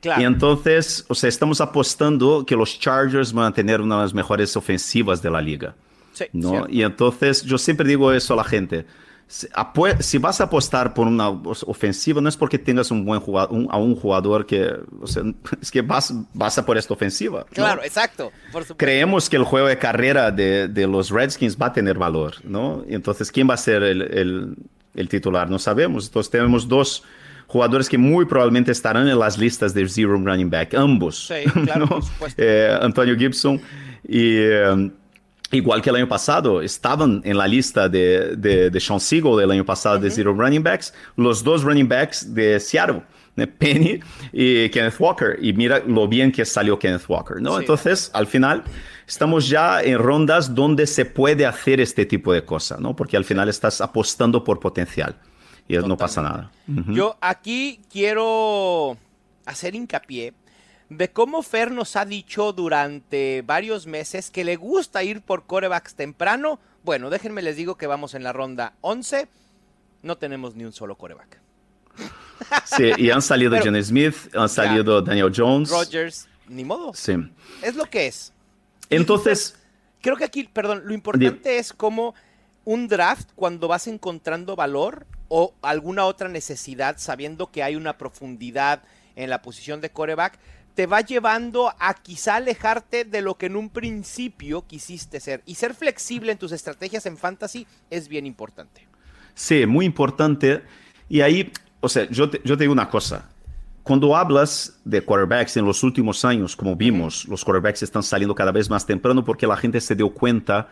[0.00, 0.22] Claro.
[0.22, 4.14] Y entonces, o sea, estamos apostando que los Chargers van a tener una de las
[4.14, 5.74] mejores ofensivas de la liga.
[6.12, 6.50] Sí, ¿no?
[6.50, 6.68] cierto.
[6.70, 8.86] Y entonces yo siempre digo eso a la gente.
[10.00, 13.68] Si, vas a apostar por una ofensiva, no es porque tengas un buen jugador, un-
[13.70, 15.22] a un jugador que, o sea,
[15.62, 17.40] es que vas, vas a por esta ofensiva.
[17.40, 17.46] ¿no?
[17.54, 18.32] Claro, exacto.
[18.50, 18.66] Por.
[18.76, 22.84] Creemos que el juego de carrera de, de los Redskins va a tener valor, ¿no?
[22.88, 24.56] Y entonces, ¿quién va a ser el, el-
[24.94, 25.48] el titular?
[25.48, 26.06] No sabemos.
[26.06, 27.04] Entonces, tenemos dos
[27.50, 31.26] jugadores que muy probablemente estarán en las listas de Zero Running Back, ambos.
[31.26, 31.88] Sí, claro, ¿no?
[31.88, 32.42] por supuesto.
[32.42, 33.60] Eh, Antonio Gibson
[34.06, 34.36] y...
[34.36, 34.90] eh,
[35.52, 39.50] Igual que el año pasado, estaban en la lista de, de, de Sean Siegel del
[39.50, 43.02] año pasado de Zero Running Backs, los dos running backs de Seattle.
[43.58, 43.98] Penny
[44.32, 45.36] y Kenneth Walker.
[45.42, 47.54] Y mira lo bien que salió Kenneth Walker, ¿no?
[47.54, 47.60] Sí.
[47.62, 48.62] Entonces, al final,
[49.08, 52.94] estamos ya en rondas donde se puede hacer este tipo de cosas, ¿no?
[52.94, 55.16] Porque al final estás apostando por potencial
[55.78, 56.50] y no pasa nada.
[56.88, 58.96] Yo aquí quiero
[59.46, 60.34] hacer hincapié
[60.88, 65.94] de cómo Fer nos ha dicho durante varios meses que le gusta ir por corebacks
[65.94, 66.58] temprano.
[66.82, 69.28] Bueno, déjenme les digo que vamos en la ronda 11.
[70.02, 71.40] No tenemos ni un solo coreback.
[72.64, 75.70] Sí, y han salido Pero- Johnny Smith, han salido Daniel Jones.
[75.70, 76.92] Rogers, ni modo.
[76.94, 77.12] Sí.
[77.62, 78.32] Es lo que es.
[78.88, 79.56] Entonces,
[80.02, 82.14] Creo que aquí, perdón, lo importante es cómo
[82.64, 88.82] un draft cuando vas encontrando valor o alguna otra necesidad, sabiendo que hay una profundidad
[89.14, 90.38] en la posición de coreback,
[90.74, 95.42] te va llevando a quizá alejarte de lo que en un principio quisiste ser.
[95.46, 98.86] Y ser flexible en tus estrategias en fantasy es bien importante.
[99.34, 100.62] Sí, muy importante.
[101.08, 103.28] Y ahí, o sea, yo te, yo te digo una cosa.
[103.84, 108.50] Cuando hablas de quarterbacks en los últimos años, como vimos, los quarterbacks están saliendo cada
[108.50, 110.68] vez más temprano porque la gente se dio cuenta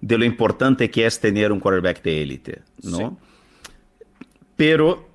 [0.00, 3.18] de lo importante que es tener un quarterback de élite, ¿no?
[4.60, 5.08] Pero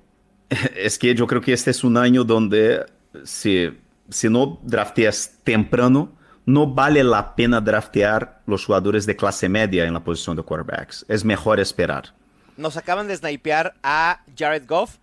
[0.76, 2.84] es que yo creo que este es un año donde
[3.22, 3.70] si,
[4.08, 6.10] si no drafteas temprano,
[6.46, 11.06] no vale la pena draftear los jugadores de clase media en la posición de quarterbacks.
[11.08, 12.12] Es mejor esperar.
[12.56, 14.96] Nos acaban de snipear a Jared Goff.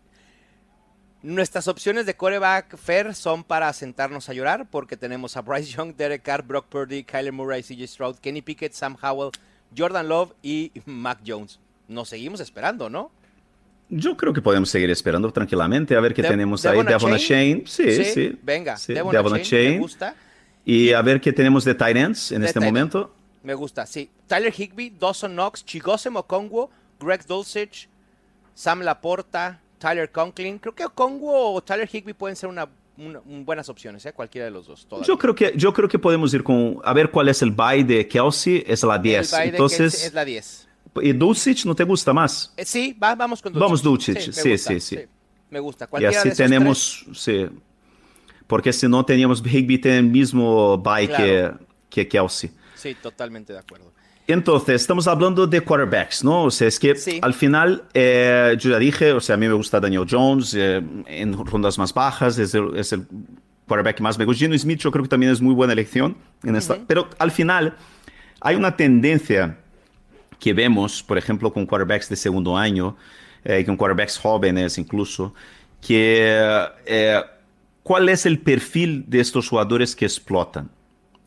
[1.22, 5.96] Nuestras opciones de coreback fair son para sentarnos a llorar porque tenemos a Bryce Young,
[5.96, 9.32] Derek Carr, Brock Purdy, Kyler Murray, CJ Stroud, Kenny Pickett, Sam Howell,
[9.74, 11.62] Jordan Love y Mac Jones.
[11.88, 13.10] Nos seguimos esperando, ¿no?
[13.90, 16.94] Yo creo que podemos seguir esperando tranquilamente a ver qué De- tenemos Devon ahí.
[16.94, 17.18] Devon.
[17.18, 18.40] Shane, sí, sí.
[18.42, 19.70] Venga, Sí, Devon Devon Achane.
[19.72, 20.16] me gusta.
[20.66, 23.14] Y a ver qué tenemos de ends en De este momento.
[23.44, 24.10] Me gusta, sí.
[24.28, 26.70] Tyler Higby, Dawson Knox, Chigosem Okongwo,
[27.00, 27.90] Greg Dulcich,
[28.56, 30.58] Sam Laporta, Tyler Conklin.
[30.60, 34.14] Creo que Okongwo o Tyler Higby pueden ser una, una- un- buenas opciones, ¿eh?
[34.14, 34.86] Cualquiera de los dos.
[34.88, 35.06] todavía.
[35.06, 36.80] Yo creo, que, yo creo que podemos ir con.
[36.86, 38.64] A ver cuál es el bye de Kelsey.
[38.66, 39.32] Es la El 10.
[39.32, 40.68] bye de Entonces, Kelsey es la 10.
[41.02, 42.54] ¿Y Dulcich no te gusta más?
[42.58, 43.64] Eh, sí, va- vamos con Dulcich.
[43.66, 45.00] Vamos Dulcich, sí, gusta, sí, sí.
[45.50, 45.88] Me gusta.
[46.00, 47.06] Y así de tenemos.
[47.14, 47.48] Sí.
[48.48, 51.24] Porque si no teníamos Higby tiene el mismo bye Claro.
[51.24, 51.52] que,
[51.90, 52.52] que Kelsey.
[52.76, 53.92] Sí, totalmente de acuerdo.
[54.28, 56.44] Entonces, estamos hablando de quarterbacks, ¿no?
[56.46, 57.20] O sea, es que Sí.
[57.22, 60.82] al final, eh, yo ya dije, o sea, a mí me gusta Daniel Jones eh,
[61.08, 63.06] en rondas más bajas, es el, es el
[63.68, 64.46] quarterback que más me gusta.
[64.46, 66.18] Gino Smith yo creo que también es muy buena elección.
[66.44, 67.76] En esta, Pero al final,
[68.42, 69.60] hay una tendencia
[70.44, 72.98] que vemos, por ejemplo, con quarterbacks de segundo año,
[73.46, 75.34] eh, y con quarterbacks jóvenes incluso,
[75.80, 76.38] que
[76.86, 77.22] eh,
[77.82, 80.70] cuál es el perfil de estos jugadores que explotan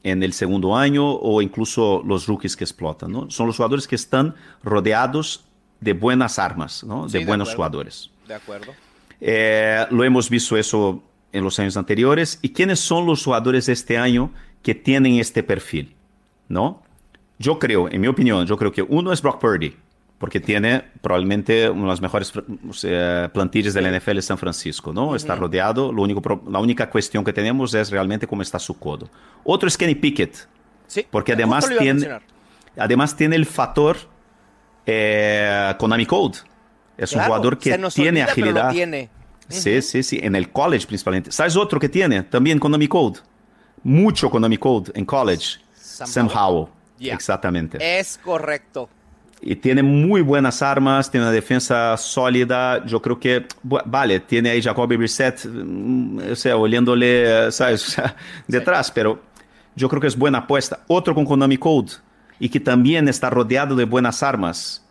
[0.02, 3.30] en el segundo año o incluso los rookies que explotan, ¿no?
[3.30, 5.46] Son los jugadores que están rodeados
[5.80, 7.08] de buenas armas, ¿no?
[7.08, 7.56] Sí, de de buenos acuerdo.
[7.56, 8.10] jugadores.
[8.28, 8.74] De acuerdo.
[9.18, 11.02] Eh, lo hemos visto eso
[11.32, 12.38] en los años anteriores.
[12.42, 14.30] ¿Y quiénes son los jugadores de este año
[14.62, 15.94] que tienen este perfil?
[16.50, 16.82] ¿No?
[17.38, 19.76] Yo creo, en mi opinión, yo creo que uno es Brock Purdy,
[20.18, 22.32] porque tiene probablemente una de las mejores
[23.32, 25.14] plantillas del NFL en San Francisco, ¿no?
[25.14, 29.08] Está rodeado, lo único, la única cuestión que tenemos es realmente cómo está su codo.
[29.44, 30.48] Otro es Kenny Pickett,
[30.86, 32.08] Sí, porque además tiene,
[32.78, 33.96] además tiene el factor
[34.86, 36.38] eh, Konami Code.
[36.96, 38.70] Es un Claro, jugador que tiene olvida, agilidad.
[38.70, 39.10] tiene.
[39.48, 41.30] Sí, sí, sí, en el college principalmente.
[41.30, 42.22] ¿Sabes otro que tiene?
[42.22, 43.20] También Konami Code.
[43.82, 45.58] Mucho Konami Code en college.
[45.74, 46.68] Sam, Howell.
[46.98, 47.14] Yeah.
[47.14, 47.78] Exactamente.
[47.80, 48.88] Es correcto.
[49.40, 52.84] Y tiene muy buenas armas, tiene una defensa sólida.
[52.86, 57.86] Yo creo que, vale, tiene ahí Jacoby Brissett, mm, o sea, oliéndole, ¿sabes?
[57.88, 59.20] O sea, detrás, pero
[59.74, 60.80] yo creo que es buena apuesta.
[60.86, 61.92] Otro con Konami Code
[62.38, 64.84] y que también está rodeado de buenas armas.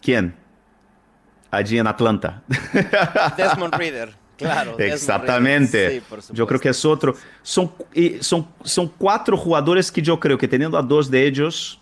[0.00, 0.34] ¿Quién?
[1.50, 2.42] Allí en Atlanta.
[3.36, 4.23] Desmond Reader.
[4.36, 4.76] Claro.
[4.78, 5.88] Exactamente.
[5.88, 6.22] Reader.
[6.22, 7.14] Sí, yo creo que es otro.
[7.42, 11.80] Son, y son, son cuatro jugadores que yo creo que teniendo a dos de ellos,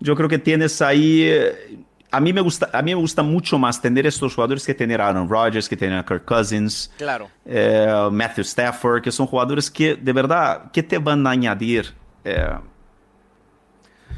[0.00, 1.22] yo creo que tienes ahí.
[1.24, 1.78] eh,
[2.10, 5.00] A mí me gusta, a mí me gusta mucho más tener estos jugadores que tener
[5.00, 7.28] a Aaron Rodgers, que tener a Kirk Cousins, Claro.
[7.44, 11.92] eh, Matthew Stafford, que son jugadores que de verdad, que te van a añadir?
[12.24, 12.48] Eh,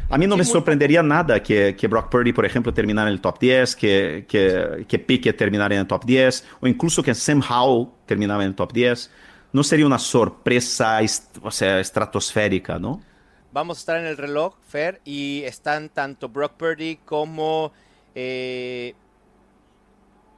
[0.08, 3.20] a mí no me sorprendería nada que, que Brock Purdy, por ejemplo, terminara en el
[3.20, 7.42] top 10, que, que, que Pickett terminara en el top 10, o incluso que Sam
[7.48, 9.10] Howell terminara en el top 10.
[9.52, 10.98] No sería una sorpresa,
[11.42, 13.00] o sea, estratosférica, ¿no?
[13.52, 17.72] Vamos a estar en el reloj, Fer, y están tanto Brock Purdy como
[18.14, 18.94] eh,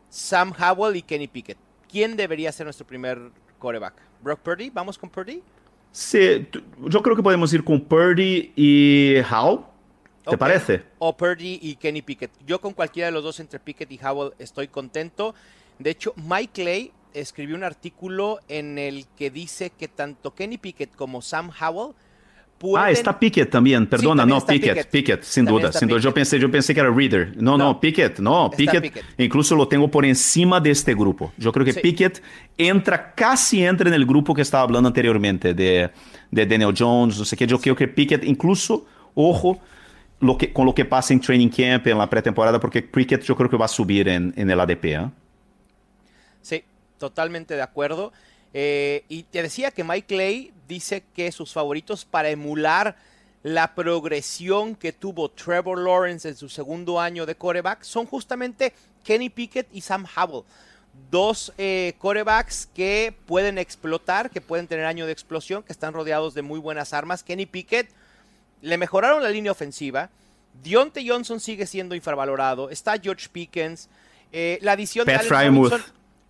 [0.08, 1.58] Sam Howell y Kenny Pickett.
[1.90, 3.94] ¿Quién debería ser nuestro primer coreback?
[4.22, 4.70] ¿Brock Purdy?
[4.70, 5.42] ¿Vamos con Purdy?
[5.92, 6.48] Sí,
[6.88, 9.60] yo creo que podemos ir con Purdy y Howell.
[10.24, 10.82] ¿Te parece?
[10.98, 12.30] O Purdy y Kenny Pickett.
[12.46, 15.34] Yo con cualquiera de los dos entre Pickett y Howell estoy contento.
[15.78, 20.94] De hecho, Mike Clay escribió un artículo en el que dice que tanto Kenny Pickett
[20.94, 21.94] como Sam Howell
[22.62, 22.86] pueden...
[22.86, 24.90] Ah, está Pickett también, perdona, también no, está Pickett, Pickett.
[24.90, 25.98] Pickett, sin También duda, está sin duda.
[26.00, 26.14] Yo Pickett.
[26.14, 27.34] pensé, yo pensé que era Reader.
[27.36, 27.80] No, no, No.
[27.80, 29.04] Pickett, no, Está Pickett, Pickett.
[29.18, 31.32] incluso lo tengo por encima de este grupo.
[31.36, 31.80] Yo creo que Sí.
[31.80, 32.22] Pickett
[32.56, 35.90] entra, casi entra en el grupo que estaba hablando anteriormente de,
[36.30, 37.46] de Daniel Jones, no sé qué.
[37.46, 39.60] Yo creo que Pickett, incluso, ojo,
[40.20, 43.36] lo que, con lo que pasa en training camp, en la pretemporada, porque Pickett yo
[43.36, 44.84] creo que va a subir en, en el ADP.
[44.84, 45.10] ¿eh?
[46.40, 46.64] Sí,
[46.98, 48.12] totalmente de acuerdo.
[48.54, 52.96] Eh, y te decía que Mike Clay dice que sus favoritos para emular
[53.42, 59.30] la progresión que tuvo Trevor Lawrence en su segundo año de coreback son justamente Kenny
[59.30, 60.44] Pickett y Sam Howell.
[61.10, 66.34] Dos eh, corebacks que pueden explotar, que pueden tener año de explosión, que están rodeados
[66.34, 67.22] de muy buenas armas.
[67.22, 67.88] Kenny Pickett
[68.60, 70.10] le mejoraron la línea ofensiva.
[70.62, 72.70] Dionte Johnson sigue siendo infravalorado.
[72.70, 73.88] Está George Pickens.
[74.32, 75.54] Eh, la adición Pat de Allen.
[75.56, 75.82] Robinson.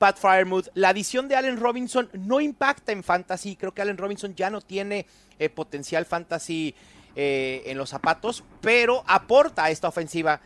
[0.03, 0.67] Pat Fryermuth.
[0.75, 3.55] La adición de Allen Robinson no impacta en fantasy.
[3.55, 5.07] Creo que Allen Robinson ya no tiene
[5.39, 6.75] eh, potencial fantasy
[7.15, 10.41] eh, en los zapatos, pero aporta a esta ofensiva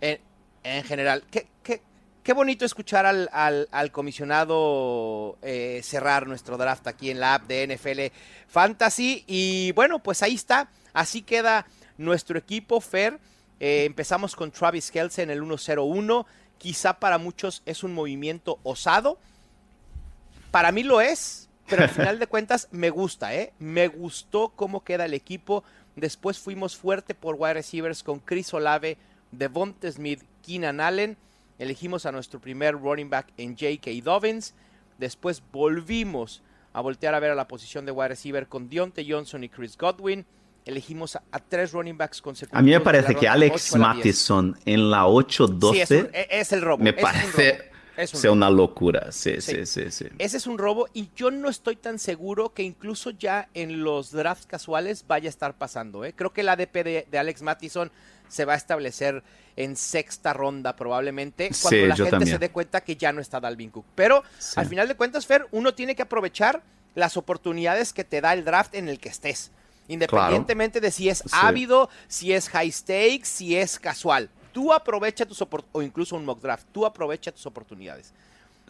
[0.00, 0.20] en,
[0.62, 1.24] en general.
[1.32, 1.82] ¿Qué, qué,
[2.22, 7.66] qué bonito escuchar al, al- comisionado eh, cerrar nuestro draft aquí en la app de
[7.76, 9.24] NFL Fantasy.
[9.26, 10.68] Y bueno, pues ahí está.
[10.92, 11.66] Así queda
[11.98, 13.18] nuestro equipo, Fer.
[13.58, 16.24] Empezamos con Travis Kelce en el 1-0-1.
[16.62, 19.18] Quizá para muchos es un movimiento osado.
[20.52, 23.52] Para mí lo es, pero al final de cuentas me gusta, ¿eh?
[23.58, 25.64] Me gustó cómo queda el equipo.
[25.96, 28.96] Después fuimos fuerte por wide receivers con Chris Olave,
[29.32, 31.16] Devonta Smith, Keenan Allen.
[31.58, 33.90] Elegimos a nuestro primer running back en J.K.
[34.04, 34.54] Dobbins.
[34.98, 36.42] Después volvimos
[36.74, 39.76] a voltear a ver a la posición de wide receiver con Deontay Johnson y Chris
[39.76, 40.24] Godwin.
[40.64, 42.58] Elegimos a, a tres running backs consecutivos.
[42.58, 43.96] A mí me parece que Alex 8 a la 10.
[43.96, 46.82] Mattison en la 8-12 Sí, es, un- e- es el robo.
[46.84, 47.64] me un parece robo,
[47.96, 48.36] es un sea robo.
[48.36, 49.10] una locura.
[49.12, 49.66] Sí, Sí.
[49.66, 50.06] sí, sí, sí.
[50.18, 54.12] Ese es un robo y yo no estoy tan seguro que incluso ya en los
[54.12, 56.04] drafts casuales vaya a estar pasando.
[56.04, 56.12] ¿eh?
[56.14, 57.90] Creo que el ADP de, de Alex Mattison
[58.28, 59.22] se va a establecer
[59.56, 62.30] en sexta ronda probablemente cuando la gente también.
[62.32, 63.84] se dé cuenta que ya no está Dalvin Cook.
[63.94, 64.22] Pero
[64.56, 66.62] al final de cuentas, Fer, uno tiene que aprovechar
[66.94, 69.50] las oportunidades que te da el draft en el que estés.
[69.88, 71.30] Independientemente de si es Sí.
[71.32, 74.30] ávido, si es high stakes, si es casual.
[74.52, 78.12] Tú aprovecha tus oportunidades, o incluso un mock draft, tú aprovecha tus oportunidades.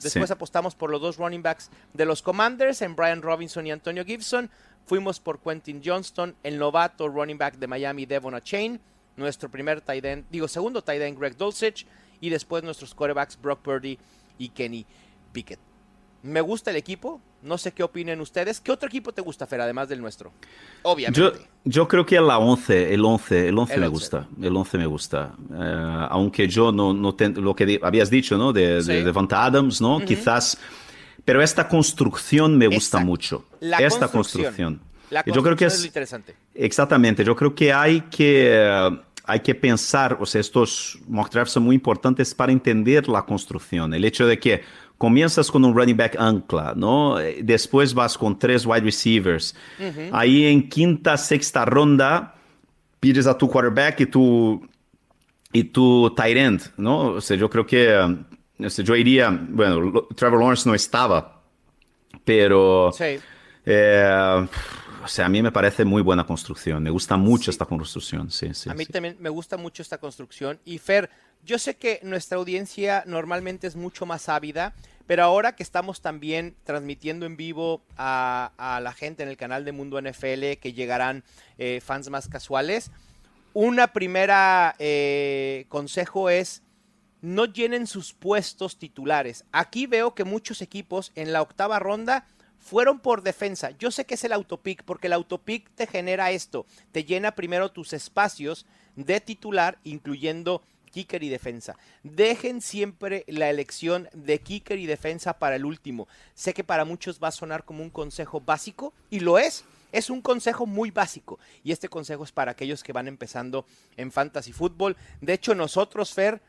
[0.01, 0.33] Después Sí.
[0.33, 4.51] apostamos por los dos running backs de los Commanders, en Brian Robinson y Antonio Gibson.
[4.87, 8.81] Fuimos por Quentin Johnston, el novato running back de Miami, Devon Chain.
[9.16, 11.87] Nuestro primer tight end, digo, segundo tight end, Greg Dulcich.
[12.20, 13.98] Y después nuestros quarterbacks, Brock Purdy
[14.38, 14.87] y Kenny
[15.33, 15.59] Pickett.
[16.22, 18.61] Me gusta el equipo, no sé qué opinen ustedes.
[18.61, 20.32] ¿Qué otro equipo te gusta, Fer, además del nuestro?
[20.82, 21.20] Obviamente.
[21.20, 21.32] Yo,
[21.64, 23.98] yo creo que la 11, el 11, el 11 El me 11.
[23.98, 25.35] gusta, el 11 me gusta.
[25.52, 28.52] Eh, aunque yo no, no ten- lo que habías dicho, ¿no?
[28.52, 28.92] De, de, Sí.
[28.92, 29.98] de Devonta Adams, ¿no?
[30.04, 30.58] Quizás,
[31.24, 33.06] pero esta construcción me gusta Exacto.
[33.06, 33.44] mucho.
[33.58, 34.44] La esta construcción.
[34.78, 34.80] construcción.
[35.11, 36.37] La Y yo creo que construcción es, es interesante.
[36.54, 38.90] Exactamente, yo creo que hay que, eh,
[39.24, 43.92] hay que pensar, o sea, estos mock drafts son muy importantes para entender la construcción.
[43.92, 44.62] El hecho de que
[45.03, 47.17] comienzas con un running back ancla, ¿no?
[47.43, 49.53] Después vas con tres wide receivers.
[50.12, 52.37] Ahí en quinta, sexta ronda,
[53.01, 54.65] pides a tu quarterback y tu,
[55.53, 57.15] y tu tight end, ¿no?
[57.15, 61.43] O sea, yo creo que, eh, o sea, yo iría, bueno, Trevor Lawrence no estaba,
[62.25, 62.93] pero...
[62.97, 63.19] Sí.
[63.67, 64.47] Eh,
[65.05, 66.81] o sea, a mí me parece muy buena construcción.
[66.81, 68.31] Me gusta mucho esta construcción.
[68.31, 70.61] Sí, sí, a mí también me gusta mucho esta construcción.
[70.65, 71.11] Y Fer,
[71.45, 74.75] yo sé que nuestra audiencia normalmente es mucho más ávida,
[75.07, 79.73] pero ahora que estamos también transmitiendo en vivo a, la gente en el canal de
[79.73, 81.25] Mundo NFL, que llegarán
[81.59, 82.91] eh, fans más casuales,
[83.55, 86.62] una primera eh, consejo es
[87.21, 89.45] no llenen sus puestos titulares.
[89.53, 92.27] Aquí veo que muchos equipos en la octava ronda
[92.59, 93.71] fueron por defensa.
[93.73, 97.71] Yo sé que es el autopic, porque el autopic te genera esto, te llena primero
[97.71, 101.76] tus espacios de titular, incluyendo kicker y defensa.
[102.05, 106.07] Dejen siempre la elección de kicker y defensa para el último.
[106.35, 109.64] Sé que para muchos va a sonar como un consejo básico, y lo es.
[109.90, 113.66] Es un consejo muy básico y este consejo es para aquellos que van empezando
[113.98, 114.96] en fantasy fútbol.
[115.20, 116.40] De hecho, nosotros, Fer,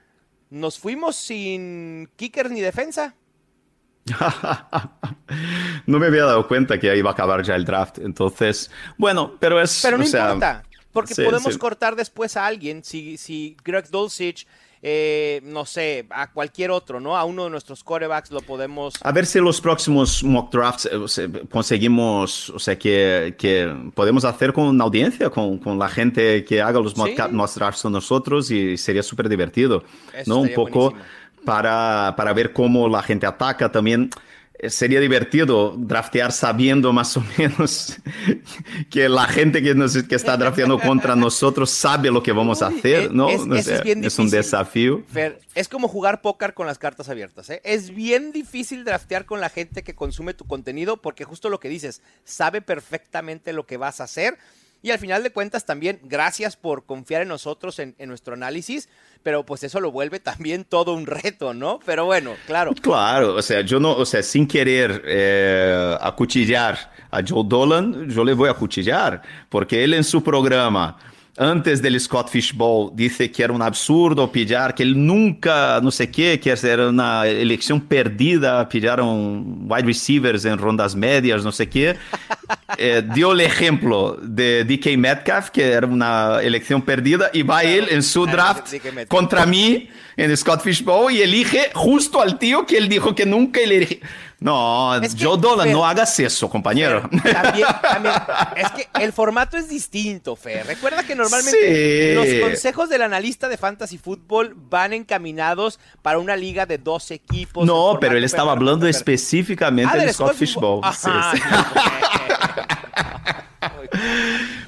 [0.49, 3.15] nos fuimos sin kicker ni defensa.
[5.85, 7.99] no me había dado cuenta que iba a acabar ya el draft.
[7.99, 9.81] Entonces, bueno, pero es.
[9.81, 12.83] Pero no importa, porque podemos cortar después a alguien.
[12.83, 14.47] Si, si Greg Dulcich,
[14.81, 17.17] eh, no sé, a cualquier otro, ¿no?
[17.17, 18.93] A uno de nuestros corebacks lo podemos.
[19.01, 24.53] A ver si los próximos mock drafts eh, conseguimos, o sea, que, que, podemos hacer
[24.53, 27.09] con una audiencia, con, con la gente que haga los mock,
[27.55, 29.83] drafts con nosotros y sería súper divertido,
[30.25, 30.39] ¿no?
[30.39, 30.93] Un poco
[31.45, 34.09] para, para ver cómo la gente ataca también
[34.69, 37.97] sería divertido draftear sabiendo más o menos
[38.89, 42.67] que la gente que, nos, que está drafteando contra nosotros sabe lo que vamos a
[42.67, 43.29] hacer, ¿no?
[43.29, 45.03] Es, es, un desafío.
[45.55, 47.49] es como jugar póker con las cartas abiertas.
[47.49, 47.61] ¿eh?
[47.63, 51.69] Es bien difícil draftear con la gente que consume tu contenido porque justo lo que
[51.69, 54.37] dices, sabe perfectamente lo que vas a hacer
[54.83, 58.89] y al final de cuentas también, gracias por confiar en nosotros, en, nuestro análisis,
[59.23, 61.79] pero pues eso lo vuelve también todo un reto, ¿no?
[61.85, 62.73] Pero bueno, claro.
[62.81, 68.25] Claro, o sea, yo no, o sea, sin querer eh, acuchillar a Joe Dolan, yo
[68.25, 70.97] le voy a acuchillar, porque él en su programa
[71.37, 76.11] antes del Scott Fishbowl dice que era un absurdo pillar, que él nunca, no sé
[76.11, 81.95] qué, que era una elección perdida, pillaron wide receivers en rondas medias, no sé qué.
[82.77, 87.87] Eh, dio el ejemplo de DK Metcalf, que era una elección perdida, y va él
[87.89, 88.73] en su draft
[89.07, 93.25] contra mí en el Scott Fishbowl y elige justo al tío que él dijo que
[93.25, 93.99] nunca elegí.
[94.43, 97.09] No, Joe Dolan, no hagas eso, compañero.
[97.23, 98.13] también, también,
[98.57, 100.67] es que el formato es distinto, Fer.
[100.67, 106.65] Recuerda que normalmente los consejos del analista de fantasy fútbol van encaminados para una liga
[106.65, 107.65] de dos equipos.
[107.65, 110.81] No, pero él estaba hablando específicamente ah, del Scott Fishbowl.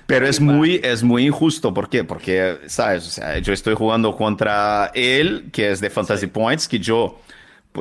[0.06, 1.74] Pero es muy, es muy injusto.
[1.74, 2.06] ¿Por qué?
[2.06, 3.08] Porque, ¿sabes?
[3.08, 7.20] O sea, yo estoy jugando contra él, que es de Fantasy Points, que yo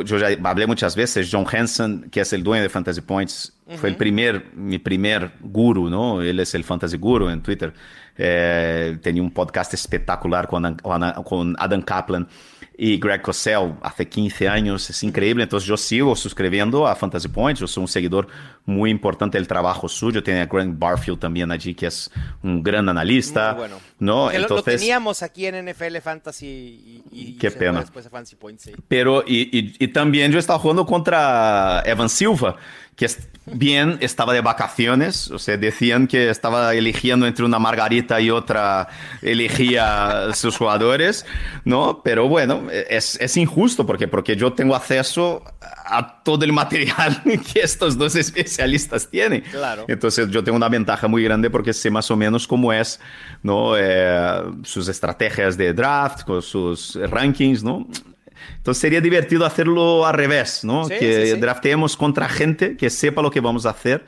[0.03, 3.89] yo ya hablé muchas veces, John Hansen, que es el dueño de Fantasy Points, fue
[3.89, 6.21] el primer, mi primer guru, ¿no?
[6.21, 7.73] Él es el Fantasy Guru en Twitter.
[8.17, 12.29] Eh, tenía un podcast espectacular con, con Adam Kaplan
[12.77, 15.45] y Greg Cosell hace 15 años, es increíble.
[15.45, 18.27] Entonces yo sigo suscribiendo a Fantasy Points, yo soy un seguidor
[18.67, 20.23] muy importante del trabajo suyo.
[20.23, 22.11] Tiene a Grant Barfield también allí, que es
[22.43, 23.53] un gran analista.
[23.53, 23.77] Muy bueno.
[23.99, 24.31] ¿no?
[24.31, 27.81] Entonces, lo, teníamos aquí en NFL Fantasy y, qué pena.
[27.81, 28.71] después de Fantasy Points.
[28.89, 32.57] Pero, y, y también yo estaba jugando contra Evan Silva
[32.97, 33.09] que
[33.47, 38.89] bien estaba de vacaciones, o sea, decían que estaba eligiendo entre una margarita y otra,
[39.21, 41.27] elegía sus jugadores,
[41.65, 42.03] ¿no?
[42.03, 47.21] Pero bueno, es, es injusto porque, porque yo tengo acceso a todo el material
[47.53, 49.43] que estos dos especialistas tienen.
[49.43, 49.85] Claro.
[49.89, 53.01] Entonces yo tengo una ventaja muy grande porque sé más o menos cómo es,
[53.43, 53.77] ¿no?
[53.77, 57.87] Eh, sus estrategias de draft, con sus rankings, ¿no?
[58.57, 60.89] Entonces sería divertido hacerlo al revés, ¿no?
[60.89, 64.05] que draftemos contra gente que sepa lo que vamos a hacer.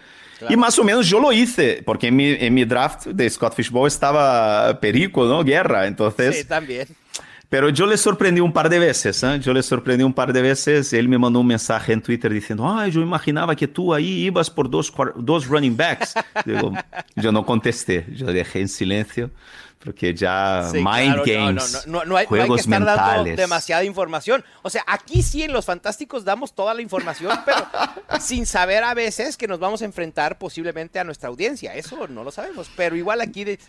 [0.49, 3.55] Y más o menos yo lo hice, porque en mi, en mi draft de Scott
[3.55, 5.43] Fishbowl estaba Perico, ¿no?
[5.43, 6.37] Guerra, entonces...
[6.37, 6.87] Sí, también.
[7.49, 9.39] Pero yo le sorprendí un par de veces, ¿eh?
[9.41, 10.93] yo le sorprendí un par de veces.
[10.93, 14.51] Él me mandó un mensaje en Twitter diciendo, ay, yo imaginaba que tú ahí ibas
[14.51, 16.15] por dos, dos running backs.
[16.45, 16.73] Digo,
[17.15, 19.31] yo no contesté, yo dejé en silencio
[19.87, 24.45] porque ya mind games, no, no, hay, juegos que estar dando demasiada información.
[24.63, 27.59] O sea, aquí sí en los Fantásticos damos toda la información, pero
[28.21, 31.77] sin saber a veces que nos vamos a enfrentar posiblemente a nuestra audiencia.
[31.77, 33.61] Eso no lo sabemos, pero igual aquí de,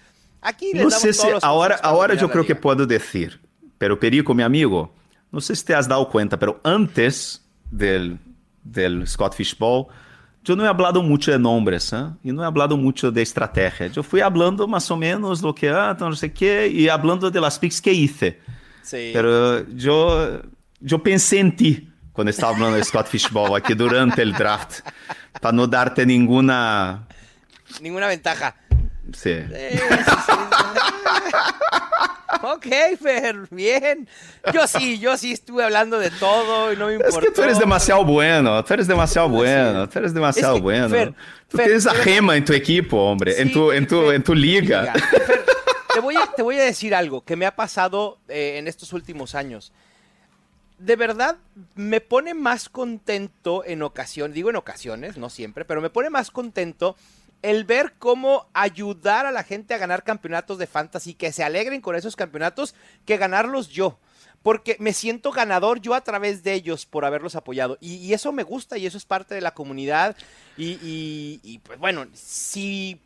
[0.41, 3.39] aquí no sé si ahora ahora yo creo que puedo decir,
[3.77, 4.91] pero Perico, mi amigo,
[5.31, 8.17] no sé si te has dado cuenta, pero antes del
[8.63, 9.85] del Scott Fishbowl
[10.51, 12.11] eu não he hablado muito de nombres ¿eh?
[12.23, 13.91] e não he hablado muito de estratégia.
[13.95, 17.29] Eu fui hablando mais ou menos do que, ah, não sei o que, e hablando
[17.29, 18.37] de las picks que hice.
[18.83, 19.11] Sí.
[19.11, 20.41] Pero eu,
[20.89, 24.81] eu pensei em ti quando estava falando de Scott Fishball aqui durante o draft,
[25.39, 27.05] para não darte nenhuma
[27.81, 28.53] ninguna ventaja.
[29.13, 29.31] Sí.
[29.31, 29.79] Eh,
[30.25, 30.33] sí,
[32.41, 32.65] ok,
[33.01, 34.07] Fer, bien.
[34.53, 37.19] Yo sí, yo sí estuve hablando de todo y no me importó.
[37.19, 40.63] Es que tú eres demasiado bueno, tú eres demasiado bueno, tú eres demasiado Es que,
[40.63, 40.89] bueno.
[40.89, 41.13] Fer,
[41.47, 44.23] tú Fer, tienes a Gema en tu equipo, hombre, en, Sí, tu, en, tu, en
[44.23, 44.93] tu liga.
[45.93, 48.93] Te, voy a, te voy a decir algo que me ha pasado eh, en estos
[48.93, 49.71] últimos años.
[50.77, 51.37] De verdad,
[51.73, 56.29] me pone más contento en ocasiones, digo en ocasiones, no siempre, pero me pone más
[56.29, 56.95] contento
[57.41, 61.81] el ver cómo ayudar a la gente a ganar campeonatos de fantasy, que se alegren
[61.81, 62.75] con esos campeonatos,
[63.05, 63.99] que ganarlos yo.
[64.43, 67.77] Porque me siento ganador yo a través de ellos por haberlos apoyado.
[67.81, 70.15] Y, eso me gusta y eso es parte de la comunidad.
[70.55, 73.01] Y, y- y, pues bueno, si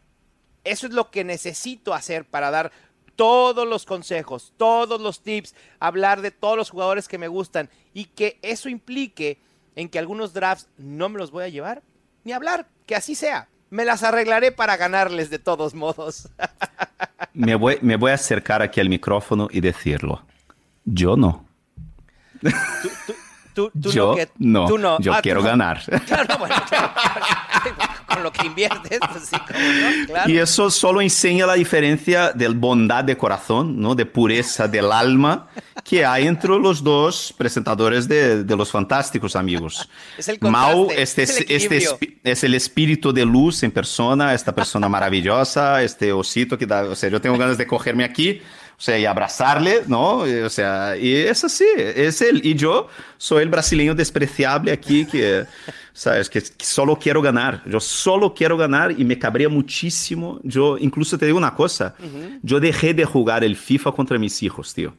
[0.64, 2.72] eso es lo que necesito hacer para dar
[3.16, 8.06] todos los consejos, todos los tips, hablar de todos los jugadores que me gustan y
[8.06, 9.38] que eso implique
[9.76, 11.82] en que algunos drafts no me los voy a llevar
[12.24, 13.48] ni hablar, que así sea.
[13.72, 16.30] Me las arreglaré para ganarles de todos modos.
[17.34, 20.26] Me voy, me voy a acercar aquí al micrófono y decirlo.
[20.84, 21.46] Yo no.
[23.54, 24.68] Tú, tú yo que- no.
[25.00, 25.82] Yo Ah, quiero ganar.
[26.06, 26.92] Claro, bueno, claro.
[28.14, 30.30] Con lo que inviertes, pues sí, no, claro.
[30.32, 33.96] Y eso solo enseña la diferencia de bondad de corazón, ¿no?
[33.96, 35.48] de pureza del alma
[35.84, 39.90] que hay entre los dos presentadores de, de los fantásticos amigos.
[40.18, 44.34] Es el Mau este, es el este espi- es el espíritu de luz en persona,
[44.34, 48.42] esta persona maravillosa, este osito que da, o sea, yo tengo ganas de cogerme aquí,
[48.82, 50.22] o sea, y abrazarle, ¿no?
[50.44, 52.42] O sea, y es así, es él.
[52.44, 55.46] Y yo soy el brasileño despreciable aquí que,
[55.94, 56.28] ¿sabes?
[56.32, 57.62] Que, que solo quiero ganar.
[57.68, 60.40] Yo solo quiero ganar y me cabría muchísimo.
[60.42, 61.94] Yo, incluso te digo una cosa,
[62.42, 64.96] yo dejé de jugar el FIFA contra mis hijos, tío.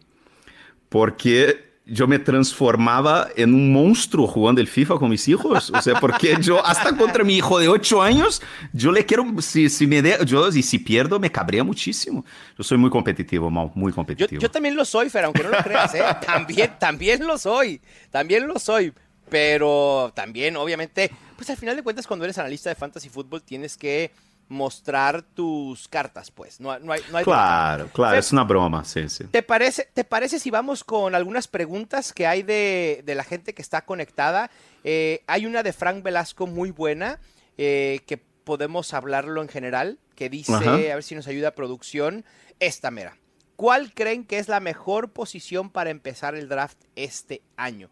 [0.89, 5.70] Porque yo me transformaba en un monstruo jugando el FIFA con mis hijos.
[5.70, 8.41] O sea, porque yo, hasta contra mi hijo de 8 años,
[8.72, 12.24] yo le quiero, si, si me de, yo, y si pierdo, me cabría muchísimo.
[12.57, 14.41] Yo soy muy competitivo, Mau, muy Yo, competitivo.
[14.41, 16.05] yo también lo soy, Fer, aunque no lo creas, ¿eh?
[16.26, 17.80] También, también lo soy.
[18.11, 18.93] También lo soy.
[19.28, 23.76] Pero también, obviamente, pues al final de cuentas, cuando eres analista de fantasy fútbol, tienes
[23.78, 24.11] que
[24.53, 26.61] mostrar tus cartas, pues.
[26.61, 29.24] No, no hay, no hay Claro, claro, Fer, es una broma, sí, sí.
[29.24, 33.55] ¿Te parece, ¿Te parece si vamos con algunas preguntas que hay de, de la gente
[33.55, 34.50] que está conectada?
[34.84, 37.18] Eh, hay una de Frank Velasco muy buena,
[37.59, 40.74] eh, que podemos hablarlo en general, que dice, Ajá.
[40.74, 42.24] a ver si nos ayuda producción,
[42.61, 43.16] esta mera.
[43.57, 47.90] ¿Cuál creen que es la mejor posición para empezar el draft este año?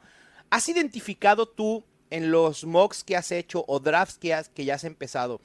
[0.51, 4.75] ¿Has identificado tú en los mocks que has hecho o drafts que, has- que ya
[4.75, 5.41] has empezado,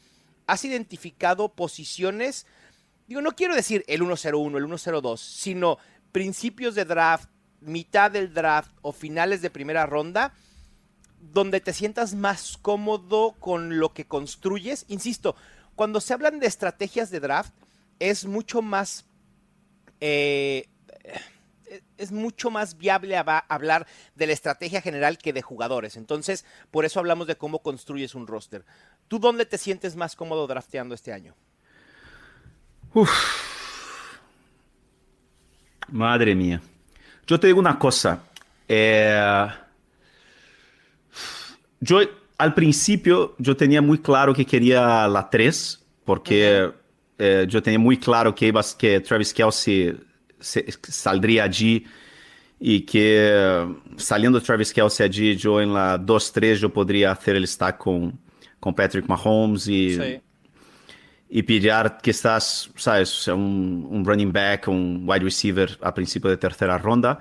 [0.48, 2.46] has identificado posiciones
[3.08, 5.78] digo, no quiero decir el 101, el 102, sino
[6.12, 7.30] principios de draft,
[7.62, 10.34] mitad del draft o finales de primera ronda,
[11.20, 14.86] donde te sientas más cómodo con lo que construyes.
[14.88, 15.36] Insisto,
[15.76, 17.54] cuando se hablan de estrategias de draft,
[18.00, 19.06] es mucho más...
[20.00, 20.68] eh,
[21.98, 25.98] es mucho más viable hablar de la estrategia general que de jugadores.
[25.98, 28.66] Entonces, por eso hablamos de cómo construyes un roster.
[29.08, 31.36] ¿Tú dónde te sientes más cómodo drafteando este año?
[35.90, 36.62] Madre mía.
[37.28, 38.24] Yo te digo una cosa.
[38.68, 39.48] eh,
[41.80, 42.00] yo
[42.38, 46.72] al principio yo tenía muy claro que quería la 3, porque
[47.18, 49.98] eh, yo tenía muy claro que, iba, que Travis Kelsey se-
[50.40, 51.86] saldría allí
[52.60, 53.68] y que
[53.98, 58.18] saliendo Travis Kelsey allí, yo en la 2-3 yo podría hacer el stack con,
[58.60, 60.22] con Patrick Mahomes y, Sí.
[61.30, 66.78] y pillar quizás, sabes, un, un running back, un wide receiver a principio de tercera
[66.78, 67.20] ronda.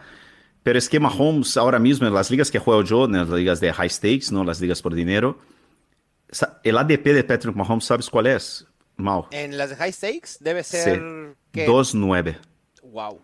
[0.62, 3.60] Pero es que Mahomes ahora mismo en las ligas que juego yo, en las ligas
[3.60, 4.44] de high stakes, ¿no?
[4.44, 5.38] las ligas por dinero,
[6.30, 8.66] sa- el ADP de Patrick Mahomes, ¿sabes cuál es?
[8.96, 9.26] Mau.
[9.32, 10.76] En las de high stakes debe Sí.
[10.78, 11.02] ser
[11.52, 12.38] que 2-9.
[12.94, 13.20] Wow.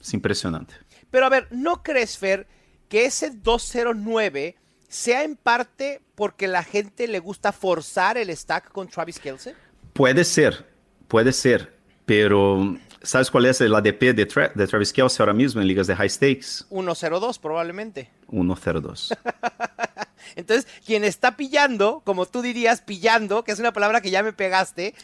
[0.00, 0.74] Es impresionante.
[1.10, 2.46] Pero a ver, ¿no crees, Fer,
[2.88, 4.56] que ese 209
[4.88, 9.54] sea en parte porque la gente le gusta forzar el stack con Travis Kelsey?
[9.92, 10.66] Puede ser,
[11.08, 15.60] puede ser, pero ¿sabes cuál es el ADP de, Tra- de Travis Kelsey ahora mismo
[15.60, 16.64] en ligas de high stakes?
[16.70, 18.10] 102 probablemente.
[18.28, 19.16] 1-0-2.
[20.36, 24.32] Entonces, quien está pillando, como tú dirías, pillando, que es una palabra que ya me
[24.32, 24.94] pegaste,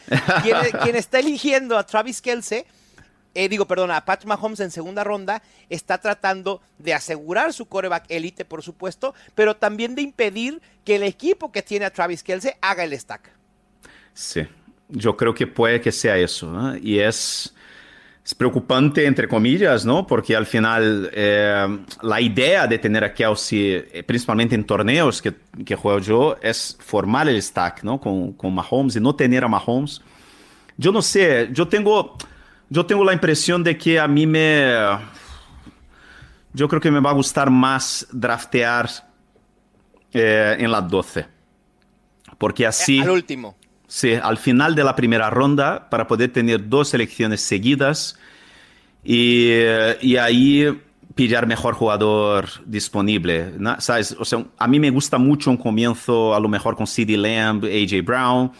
[0.43, 2.65] quien, quien está eligiendo a Travis Kelsey,
[3.35, 8.05] eh, digo, perdón, a Pat Mahomes en segunda ronda, está tratando de asegurar su coreback
[8.09, 12.51] élite, por supuesto, pero también de impedir que el equipo que tiene a Travis Kelsey
[12.61, 13.31] haga el stack.
[14.13, 14.47] Sí,
[14.89, 16.75] yo creo que puede que sea eso.
[16.81, 17.53] Y es,
[18.25, 20.05] es preocupante, entre comillas, ¿no?
[20.05, 25.33] Porque al final eh, la idea de tener a Kelsey, eh, principalmente en torneos que,
[25.63, 28.01] que juego yo, es formar el stack, ¿no?
[28.01, 30.01] Con, con Mahomes y no tener a Mahomes.
[30.75, 32.17] Yo no sé, yo tengo,
[32.69, 34.71] yo tengo la impresión de que a mí me...
[36.53, 38.89] Yo creo que me va a gustar más draftear
[40.13, 41.27] eh, en la 12.
[42.37, 42.99] Porque así...
[42.99, 43.55] Al último.
[43.87, 48.17] Sí, al final de la primera ronda para poder tener dos selecciones seguidas
[49.03, 49.49] y,
[50.01, 50.67] y ahí
[51.15, 53.51] pillar mejor jugador disponible.
[53.57, 53.81] ¿no?
[53.81, 54.15] ¿Sabes?
[54.19, 57.65] O sea, a mí me gusta mucho un comienzo a lo mejor con CD Lamb,
[57.65, 58.51] AJ Brown,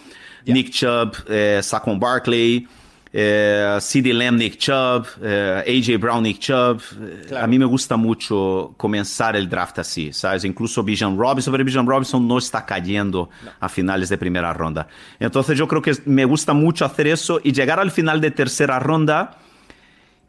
[0.46, 0.54] Yeah.
[0.54, 2.68] Nick Chubb, eh, Saquon Barkley,
[3.12, 6.82] eh, CD Lamb, Nick Chubb, eh, AJ Brown, Nick Chubb.
[7.28, 7.44] Claro.
[7.44, 10.44] A mí me gusta mucho comenzar el draft así, ¿sabes?
[10.46, 13.30] Incluso Bijan Robinson, pero Bijan Robinson no está cayendo
[13.60, 14.88] a finales de primera ronda.
[15.20, 18.78] Entonces yo creo que me gusta mucho hacer eso y llegar al final de tercera
[18.80, 19.38] ronda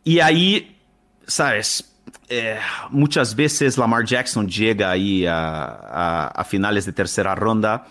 [0.03, 0.77] y ahí,
[1.27, 1.87] ¿sabes?
[2.29, 2.57] Eh,
[2.91, 7.87] muchas veces Lamar Jackson llega ahí a, a- a finales de tercera ronda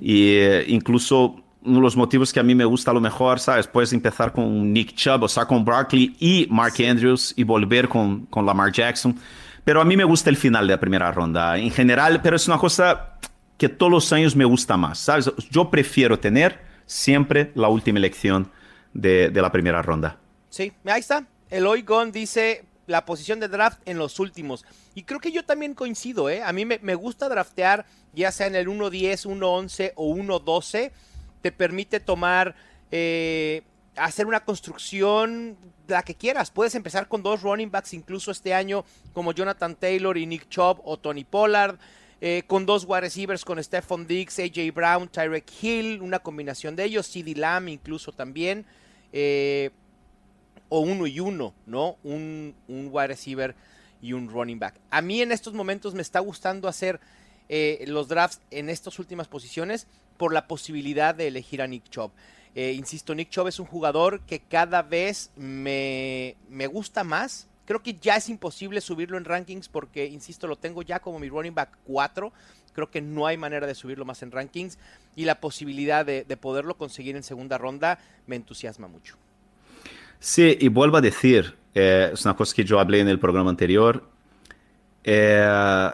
[0.00, 3.40] y eh, incluso uno de los motivos que a mí me gusta a lo mejor,
[3.40, 3.66] ¿sabes?
[3.66, 8.46] Puedes empezar con Nick Chubb o Saquon Barkley y Mark Andrews y volver con, con
[8.46, 9.18] Lamar Jackson.
[9.64, 12.46] Pero a mí me gusta el final de la primera ronda en general, pero es
[12.46, 13.18] una cosa
[13.56, 15.30] que todos los años me gusta más, ¿sabes?
[15.50, 18.50] Yo prefiero tener siempre la última elección
[18.94, 20.16] de, de la primera ronda.
[20.48, 21.26] Sí, ahí está.
[21.50, 24.64] Eloy Gon dice la posición de draft en los últimos.
[24.94, 26.42] Y creo que yo también coincido, ¿eh?
[26.42, 27.84] A mí me, me gusta draftear
[28.14, 30.90] ya sea en el 1.10, 1.11 o 1.12.
[31.42, 32.54] Te permite tomar,
[32.90, 33.62] eh,
[33.96, 36.50] hacer una construcción, la que quieras.
[36.50, 40.80] Puedes empezar con dos running backs incluso este año como Jonathan Taylor y Nick Chubb
[40.84, 41.78] o Tony Pollard.
[42.20, 46.82] eh, con dos wide receivers, con Stephon Diggs, AJ Brown, Tyrek Hill, una combinación de
[46.82, 48.66] ellos, CD Lamb incluso también.
[49.12, 49.70] Eh,
[50.68, 51.96] o uno y uno, ¿no?
[52.02, 53.54] Un, un wide receiver
[54.02, 54.74] y un running back.
[54.90, 57.00] A mí en estos momentos me está gustando hacer
[57.48, 59.86] eh, los drafts en estas últimas posiciones
[60.18, 62.10] por la posibilidad de elegir a Nick Chubb.
[62.54, 67.46] Eh, insisto, Nick Chubb es un jugador que cada vez me, me gusta más.
[67.64, 71.28] Creo que ya es imposible subirlo en rankings porque, insisto, lo tengo ya como mi
[71.28, 72.32] running back 4.
[72.72, 74.78] Creo que no hay manera de subirlo más en rankings.
[75.16, 79.16] Y la posibilidad de, de poderlo conseguir en segunda ronda me entusiasma mucho.
[80.18, 83.50] Sí, y vuelvo a decir, eh, es una cosa que yo hablé en el programa
[83.50, 84.02] anterior.
[85.04, 85.90] eh,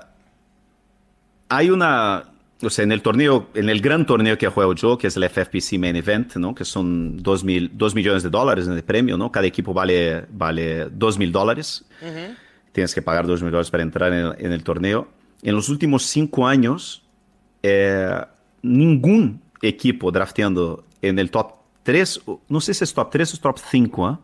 [1.49, 5.09] hay una, o sea, en el torneo, en el gran torneo que juego yo, que
[5.09, 6.55] es el FFPC Main Event, ¿no?
[6.55, 9.31] Que son 2 mil, dos millones de dólares en el premio, ¿no?
[9.31, 11.85] Cada equipo vale, vale 2 mil dólares.
[12.73, 15.09] Tienes que pagar 2 mil dólares para entrar en el, en el torneo.
[15.43, 17.03] En los últimos cinco años,
[17.63, 18.21] eh,
[18.63, 21.53] ningún equipo drafteando en el top
[21.83, 24.21] 3, no sé si es top 3 o top 5, ¿ah?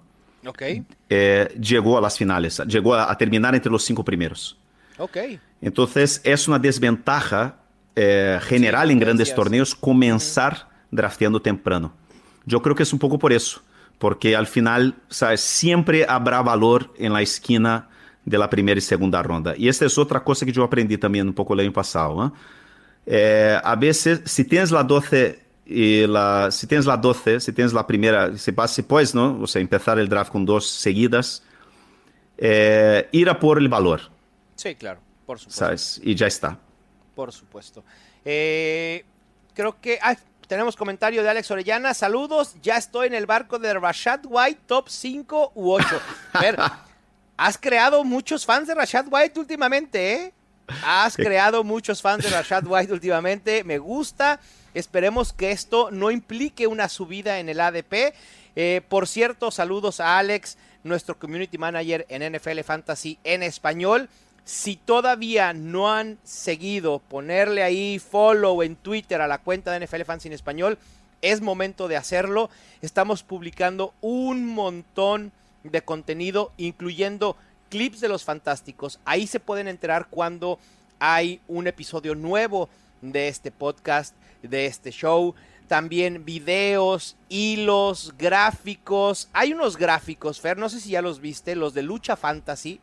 [0.46, 0.62] Ok,
[1.10, 4.56] eh, llegó a las finales, llegó a, a terminar entre los cinco primeros.
[4.96, 5.18] ok.
[5.60, 7.59] Entonces es una desventaja
[7.96, 9.36] eh, general en grandes gracias.
[9.36, 11.92] torneos comenzar drafteando temprano.
[12.46, 13.62] Yo creo que es un poco por eso,
[13.98, 15.40] porque al final, ¿sabes?
[15.40, 17.88] Siempre habrá valor en la esquina
[18.24, 19.54] de la primera y segunda ronda.
[19.56, 22.14] Y esta es otra cosa que yo aprendí también un poco el año pasado.
[22.14, 22.34] ¿no?
[23.06, 27.72] Eh, a veces, si tienes la 12 y la, si tienes la 12, si tienes
[27.72, 29.40] la primera, si, si puedes, ¿no?
[29.40, 31.42] O sea, empezar el draft con dos seguidas,
[32.38, 34.00] eh, ir a por el valor,
[34.56, 35.64] Sí, claro, por supuesto.
[35.64, 36.00] ¿sabes?
[36.04, 36.58] Y ya está.
[37.20, 37.84] Por supuesto.
[38.24, 39.04] Eh,
[39.52, 39.98] creo que
[40.48, 41.92] tenemos comentario de Alex Orellana.
[41.92, 46.00] Saludos, ya estoy en el barco de Rashad White, top 5 u 8.
[46.32, 46.56] A ver,
[47.36, 50.32] has creado muchos fans de Rashad White últimamente, ¿eh?
[50.82, 53.64] Has creado muchos fans de Rashad White últimamente.
[53.64, 54.40] Me gusta.
[54.72, 58.14] Esperemos que esto no implique una subida en el ADP.
[58.56, 64.08] Eh, por cierto, saludos a Alex, nuestro community manager en NFL Fantasy en español.
[64.50, 70.02] Si todavía no han seguido, ponerle ahí follow en Twitter a la cuenta de NFL
[70.02, 70.76] Fantasy en español,
[71.22, 72.50] es momento de hacerlo.
[72.82, 75.30] Estamos publicando un montón
[75.62, 77.36] de contenido, incluyendo
[77.68, 78.98] clips de los fantásticos.
[79.04, 80.58] Ahí se pueden enterar cuando
[80.98, 82.68] hay un episodio nuevo
[83.02, 85.36] de este podcast, de este show.
[85.68, 89.28] También videos, hilos, gráficos.
[89.32, 92.80] Hay unos gráficos, Fer, no sé si ya los viste, los de Lucha Fantasy,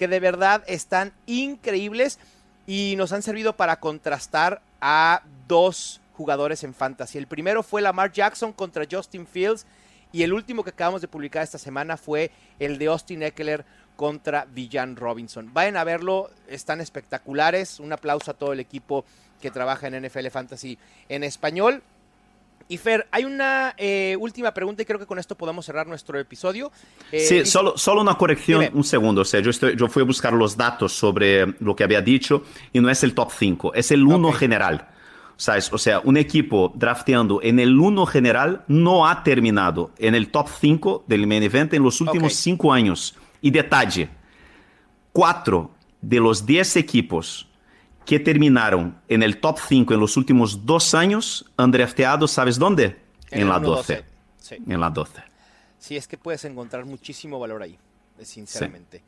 [0.00, 2.18] que de verdad están increíbles
[2.66, 7.18] y nos han servido para contrastar a dos jugadores en fantasy.
[7.18, 9.66] El primero fue Lamar Jackson contra Justin Fields
[10.10, 14.46] y el último que acabamos de publicar esta semana fue el de Austin Eckler contra
[14.46, 15.52] Villan Robinson.
[15.52, 17.78] Vayan a verlo, están espectaculares.
[17.78, 19.04] Un aplauso a todo el equipo
[19.42, 20.78] que trabaja en NFL Fantasy
[21.10, 21.82] en español.
[22.70, 26.18] Y Fer, hay una eh, última pregunta y creo que con esto podemos cerrar nuestro
[26.20, 26.70] episodio.
[27.10, 28.70] Eh, sí, solo, solo una corrección, Dime.
[28.76, 29.22] un segundo.
[29.22, 32.44] O sea, yo, estoy- yo fui a buscar los datos sobre lo que había dicho
[32.72, 34.36] y no es el top 5, es el 1 Ok.
[34.36, 34.88] general.
[35.36, 35.72] ¿Sabes?
[35.72, 40.48] O sea, un equipo drafteando en el 1 general no ha terminado en el top
[40.60, 42.38] 5 del main event en los últimos Ok.
[42.38, 43.16] 5 años.
[43.42, 44.10] Y detalle,
[45.12, 45.70] 4
[46.02, 47.48] de los 10 equipos
[48.10, 53.00] que terminaron en el top 5 en los últimos 2 años han drafteado, ¿sabes dónde?
[53.30, 53.62] En, la 1-12.
[53.62, 54.04] 12.
[54.38, 54.56] Sí.
[54.66, 55.22] En la 12.
[55.78, 57.78] Sí, es que puedes encontrar muchísimo valor ahí,
[58.20, 59.04] sinceramente.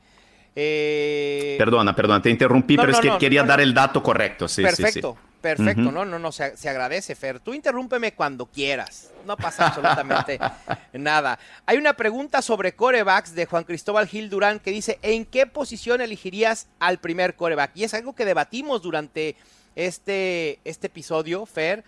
[0.55, 4.03] Eh, Perdona, perdona, te interrumpí, No, pero no, es que no, quería dar el dato
[4.03, 4.49] correcto.
[4.49, 4.83] Sí, sí, sí.
[4.83, 5.91] perfecto, perfecto.
[5.91, 7.41] No, no, no, se, se agradece, Fer.
[7.41, 9.11] Tú interrúmpeme cuando quieras.
[9.27, 10.39] No pasa absolutamente
[10.93, 11.39] nada.
[11.65, 16.01] Hay una pregunta sobre corebacks de Juan Cristóbal Gil Durán que dice, ¿en qué posición
[16.01, 17.71] elegirías al primer coreback?
[17.75, 19.37] Y es algo que debatimos durante
[19.75, 21.83] este, este episodio, Fer.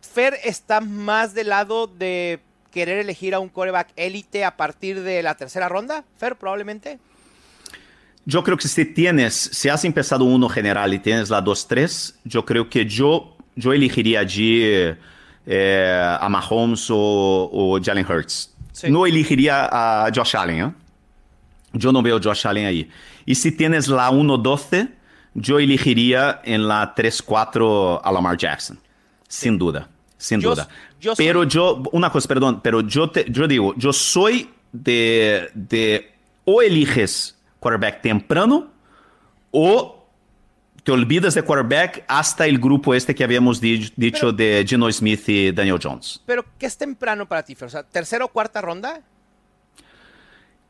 [0.00, 2.38] Fer está más del lado de
[2.70, 6.98] querer elegir a un coreback élite a partir de la tercera ronda, Fer, probablemente.
[8.26, 12.44] Yo creo que si tienes, si has empezado uno general y tienes la 2-3, yo
[12.44, 14.62] creo que yo, yo elegiría allí
[15.46, 18.54] eh, a Mahomes o, o Jalen Hurts.
[18.72, 18.90] Sí.
[18.90, 20.72] No elegiría a Josh Allen, ¿eh?
[21.74, 22.88] Yo no veo Josh Allen ahí.
[23.26, 24.90] Y si tienes la 1-12,
[25.34, 28.78] yo elegiría en la 3-4 a Lamar Jackson.
[29.28, 30.68] Sin duda, sin Yo- duda.
[31.00, 35.50] yo soy- pero yo, una cosa, perdón, pero yo, te, yo digo, yo soy de,
[35.54, 36.12] de
[36.44, 37.33] o eliges
[37.64, 38.68] quarterback temprano
[39.50, 40.06] o
[40.82, 45.26] te olvidas de quarterback hasta el grupo este que habíamos di- dicho de Geno Smith
[45.30, 46.20] y Daniel Jones.
[46.26, 47.66] Pero, ¿qué es temprano para ti, Fer?
[47.68, 49.00] O sea, ¿tercera o cuarta ronda?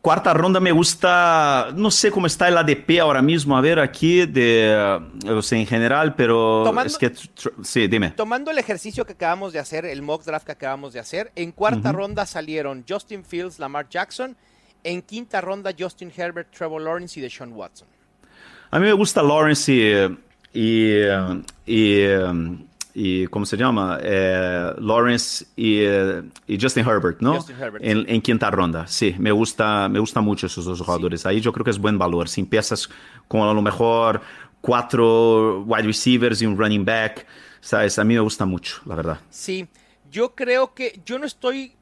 [0.00, 4.26] Cuarta ronda me gusta, no sé cómo está el ADP ahora mismo, a ver aquí,
[4.26, 8.10] de, o sea, en general, pero Tomando- es que, tr- sí, dime.
[8.10, 11.52] Tomando el ejercicio que acabamos de hacer, el mock draft que acabamos de hacer, en
[11.52, 14.36] cuarta ronda salieron Justin Fields, Lamar Jackson.
[14.84, 17.88] En quinta ronda, Justin Herbert, Trevor Lawrence y Deshaun Watson.
[18.70, 21.00] A mí me gusta Lawrence y, y,
[21.66, 22.04] y,
[22.94, 23.98] y ¿cómo se llama?
[24.02, 27.36] Eh, Lawrence y, eh, y Justin Herbert, ¿no?
[27.36, 31.24] Justin Herbert, En, en quinta ronda, sí, me gusta, me gusta mucho esos dos jugadores.
[31.26, 32.28] Ahí yo creo que es buen valor.
[32.28, 32.88] Si empiezas
[33.26, 34.20] con a lo mejor
[34.60, 37.26] cuatro wide receivers y un running back,
[37.60, 37.98] ¿sabes?
[37.98, 39.20] A mí me gusta mucho, la verdad.
[39.30, 39.68] Sí,
[40.10, 41.72] yo creo que yo no estoy,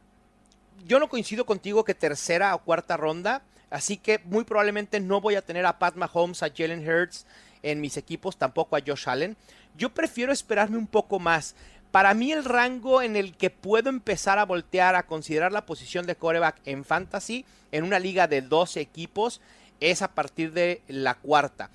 [0.85, 5.35] yo no coincido contigo que tercera o cuarta ronda, así que muy probablemente no voy
[5.35, 7.27] a tener a Pat Mahomes, a Jalen Hurts
[7.63, 9.37] en mis equipos, tampoco a Josh Allen.
[9.77, 11.55] Yo prefiero esperarme un poco más.
[11.91, 16.07] Para mí el rango en el que puedo empezar a voltear a considerar la posición
[16.07, 19.41] de coreback en fantasy en una liga de 12 equipos
[19.81, 21.71] es a partir de la cuarta.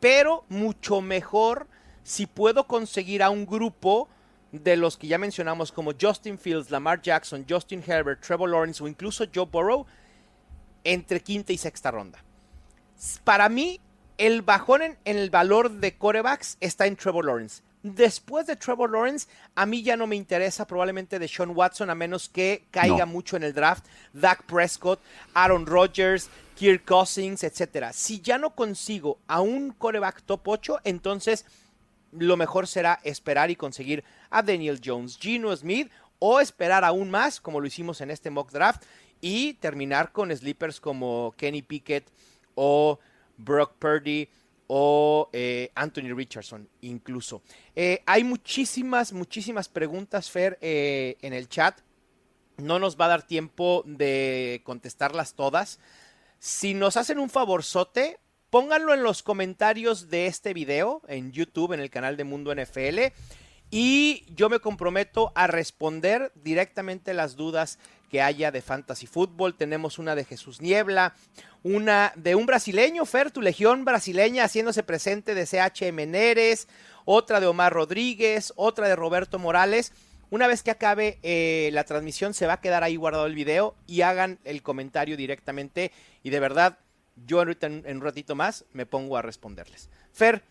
[0.00, 1.66] Pero mucho mejor
[2.02, 4.08] si puedo conseguir a un grupo
[4.52, 8.88] de los que ya mencionamos como Justin Fields, Lamar Jackson, Justin Herbert, Trevor Lawrence o
[8.88, 9.86] incluso Joe Burrow
[10.84, 12.22] entre quinta y sexta ronda.
[13.24, 13.80] Para mí,
[14.16, 17.62] el bajón en, en el valor de corebacks está en Trevor Lawrence.
[17.82, 21.94] Después de Trevor Lawrence, a mí ya no me interesa probablemente de Sean Watson a
[21.94, 23.06] menos que caiga No.
[23.06, 23.86] mucho en el draft.
[24.12, 25.00] Dak Prescott,
[25.34, 27.92] Aaron Rodgers, Kirk Cousins, etcétera.
[27.92, 31.44] Si ya no consigo a un coreback top 8, entonces
[32.10, 37.40] lo mejor será esperar y conseguir a Daniel Jones, Gino Smith o esperar aún más,
[37.40, 38.82] como lo hicimos en este mock draft,
[39.20, 42.08] y terminar con sleepers como Kenny Pickett
[42.54, 42.98] o
[43.36, 44.28] Brock Purdy
[44.68, 47.42] o eh, Anthony Richardson incluso.
[47.74, 51.80] Eh, hay muchísimas, muchísimas preguntas, Fer, eh, en el chat.
[52.58, 55.78] No nos va a dar tiempo de contestarlas todas.
[56.38, 58.18] Si nos hacen un favorzote,
[58.50, 63.12] pónganlo en los comentarios de este video en YouTube, en el canal de Mundo NFL.
[63.70, 67.78] Y yo me comprometo a responder directamente las dudas
[68.10, 69.56] que haya de Fantasy Football.
[69.56, 71.14] Tenemos una de Jesús Niebla,
[71.62, 76.68] una de un brasileño, Fer, tu legión brasileña haciéndose presente de CH Meneres,
[77.04, 79.92] otra de Omar Rodríguez, otra de Roberto Morales.
[80.30, 83.74] Una vez que acabe eh, la transmisión, se va a quedar ahí guardado el video
[83.86, 85.92] y hagan el comentario directamente.
[86.22, 86.78] Y de verdad,
[87.26, 89.90] yo en un ratito más me pongo a responderles.
[90.12, 90.42] Fer,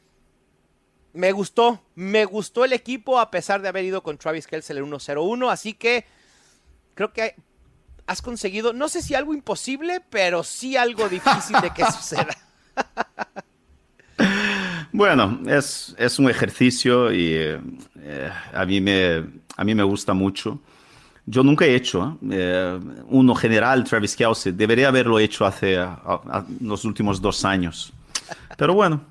[1.17, 4.83] me gustó, me gustó el equipo a pesar de haber ido con Travis Kelce el
[4.83, 5.51] 1-0-1.
[5.51, 6.05] Así que
[6.93, 7.35] creo que
[8.05, 12.35] has conseguido, no sé si algo imposible, pero sí algo difícil de que suceda.
[14.91, 17.59] Bueno, es, es un ejercicio y eh,
[18.53, 20.59] a, mí me, a mí me gusta mucho.
[21.25, 24.53] Yo nunca he hecho eh, uno general, Travis Kelce.
[24.53, 27.91] Debería haberlo hecho hace a- a- los últimos dos años.
[28.57, 29.01] Pero bueno,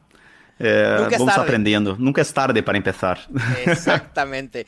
[0.59, 1.47] eh, Nunca es vamos tarde.
[1.49, 1.97] aprendiendo.
[1.99, 3.19] Nunca es tarde para empezar.
[3.67, 4.67] Exactamente.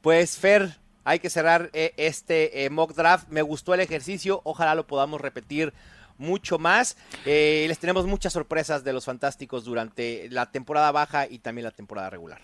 [0.00, 3.28] Pues Fer, hay que cerrar eh, este eh, mock draft.
[3.28, 5.72] Me gustó el ejercicio, ojalá lo podamos repetir
[6.16, 6.96] mucho más.
[7.24, 12.10] Les tenemos muchas sorpresas de los fantásticos durante la temporada baja y también la temporada
[12.10, 12.40] regular.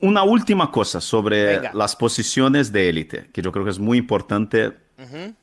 [0.00, 1.70] Una última cosa sobre Venga.
[1.74, 4.72] las posiciones de élite, que yo creo que es muy importante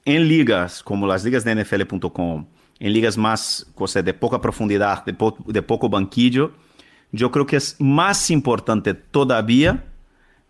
[0.05, 2.47] en ligas como las ligas de NFL.com,
[2.81, 6.51] en ligas más cosa, de poca profundidad, de, po- de poco banquillo,
[7.11, 9.85] yo creo que es más importante todavía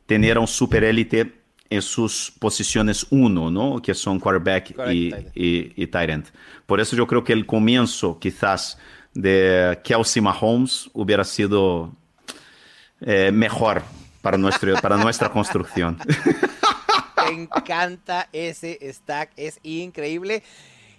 [0.06, 3.82] tener a un super élite en sus posiciones uno, ¿no?
[3.82, 4.74] Que son quarterback y,
[5.10, 5.32] tight end.
[5.36, 6.26] y, y tight end.
[6.66, 8.78] Por eso yo creo que el comienzo quizás
[9.14, 11.94] de Kelsey Mahomes hubiera sido
[13.02, 13.84] eh, mejor
[14.22, 15.98] para, nuestro, para nuestra construcción.
[17.26, 20.44] Me encanta ese stack, es increíble.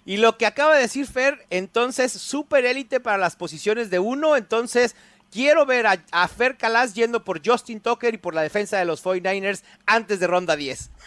[0.05, 4.35] Y lo que acaba de decir Fer, entonces, super élite para las posiciones de uno.
[4.35, 4.95] Entonces,
[5.31, 8.85] quiero ver a, a Fer Calas yendo por Justin Tucker y por la defensa de
[8.85, 10.91] los 49ers antes de ronda 10.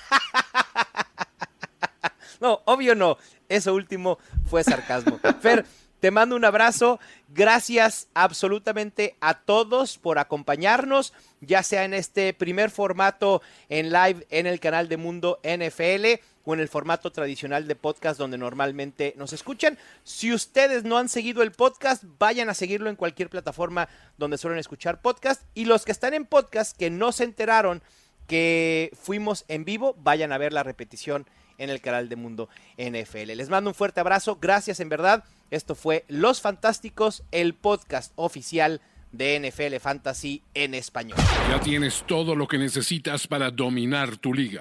[2.40, 3.18] No, obvio no.
[3.48, 4.18] Eso último
[4.48, 5.18] fue sarcasmo.
[5.40, 5.64] Fer,
[6.00, 7.00] te mando un abrazo.
[7.28, 14.46] Gracias absolutamente a todos por acompañarnos, ya sea en este primer formato en live en
[14.46, 19.34] el canal de Mundo NFL o en el formato tradicional de podcast donde normalmente nos
[19.34, 19.76] escuchan.
[20.04, 24.58] Si ustedes no han seguido el podcast, vayan a seguirlo en cualquier plataforma donde suelen
[24.58, 25.42] escuchar podcast.
[25.54, 27.82] Y los que están en podcast que no se enteraron
[28.28, 31.26] que fuimos en vivo, vayan a ver la repetición
[31.58, 33.32] en el canal de Mundo NFL.
[33.34, 35.24] Les mando un fuerte abrazo, gracias en verdad.
[35.50, 38.80] Esto fue Los Fantásticos, el podcast oficial
[39.10, 41.18] de NFL Fantasy en español.
[41.48, 44.60] Ya tienes todo lo que necesitas para dominar tu liga.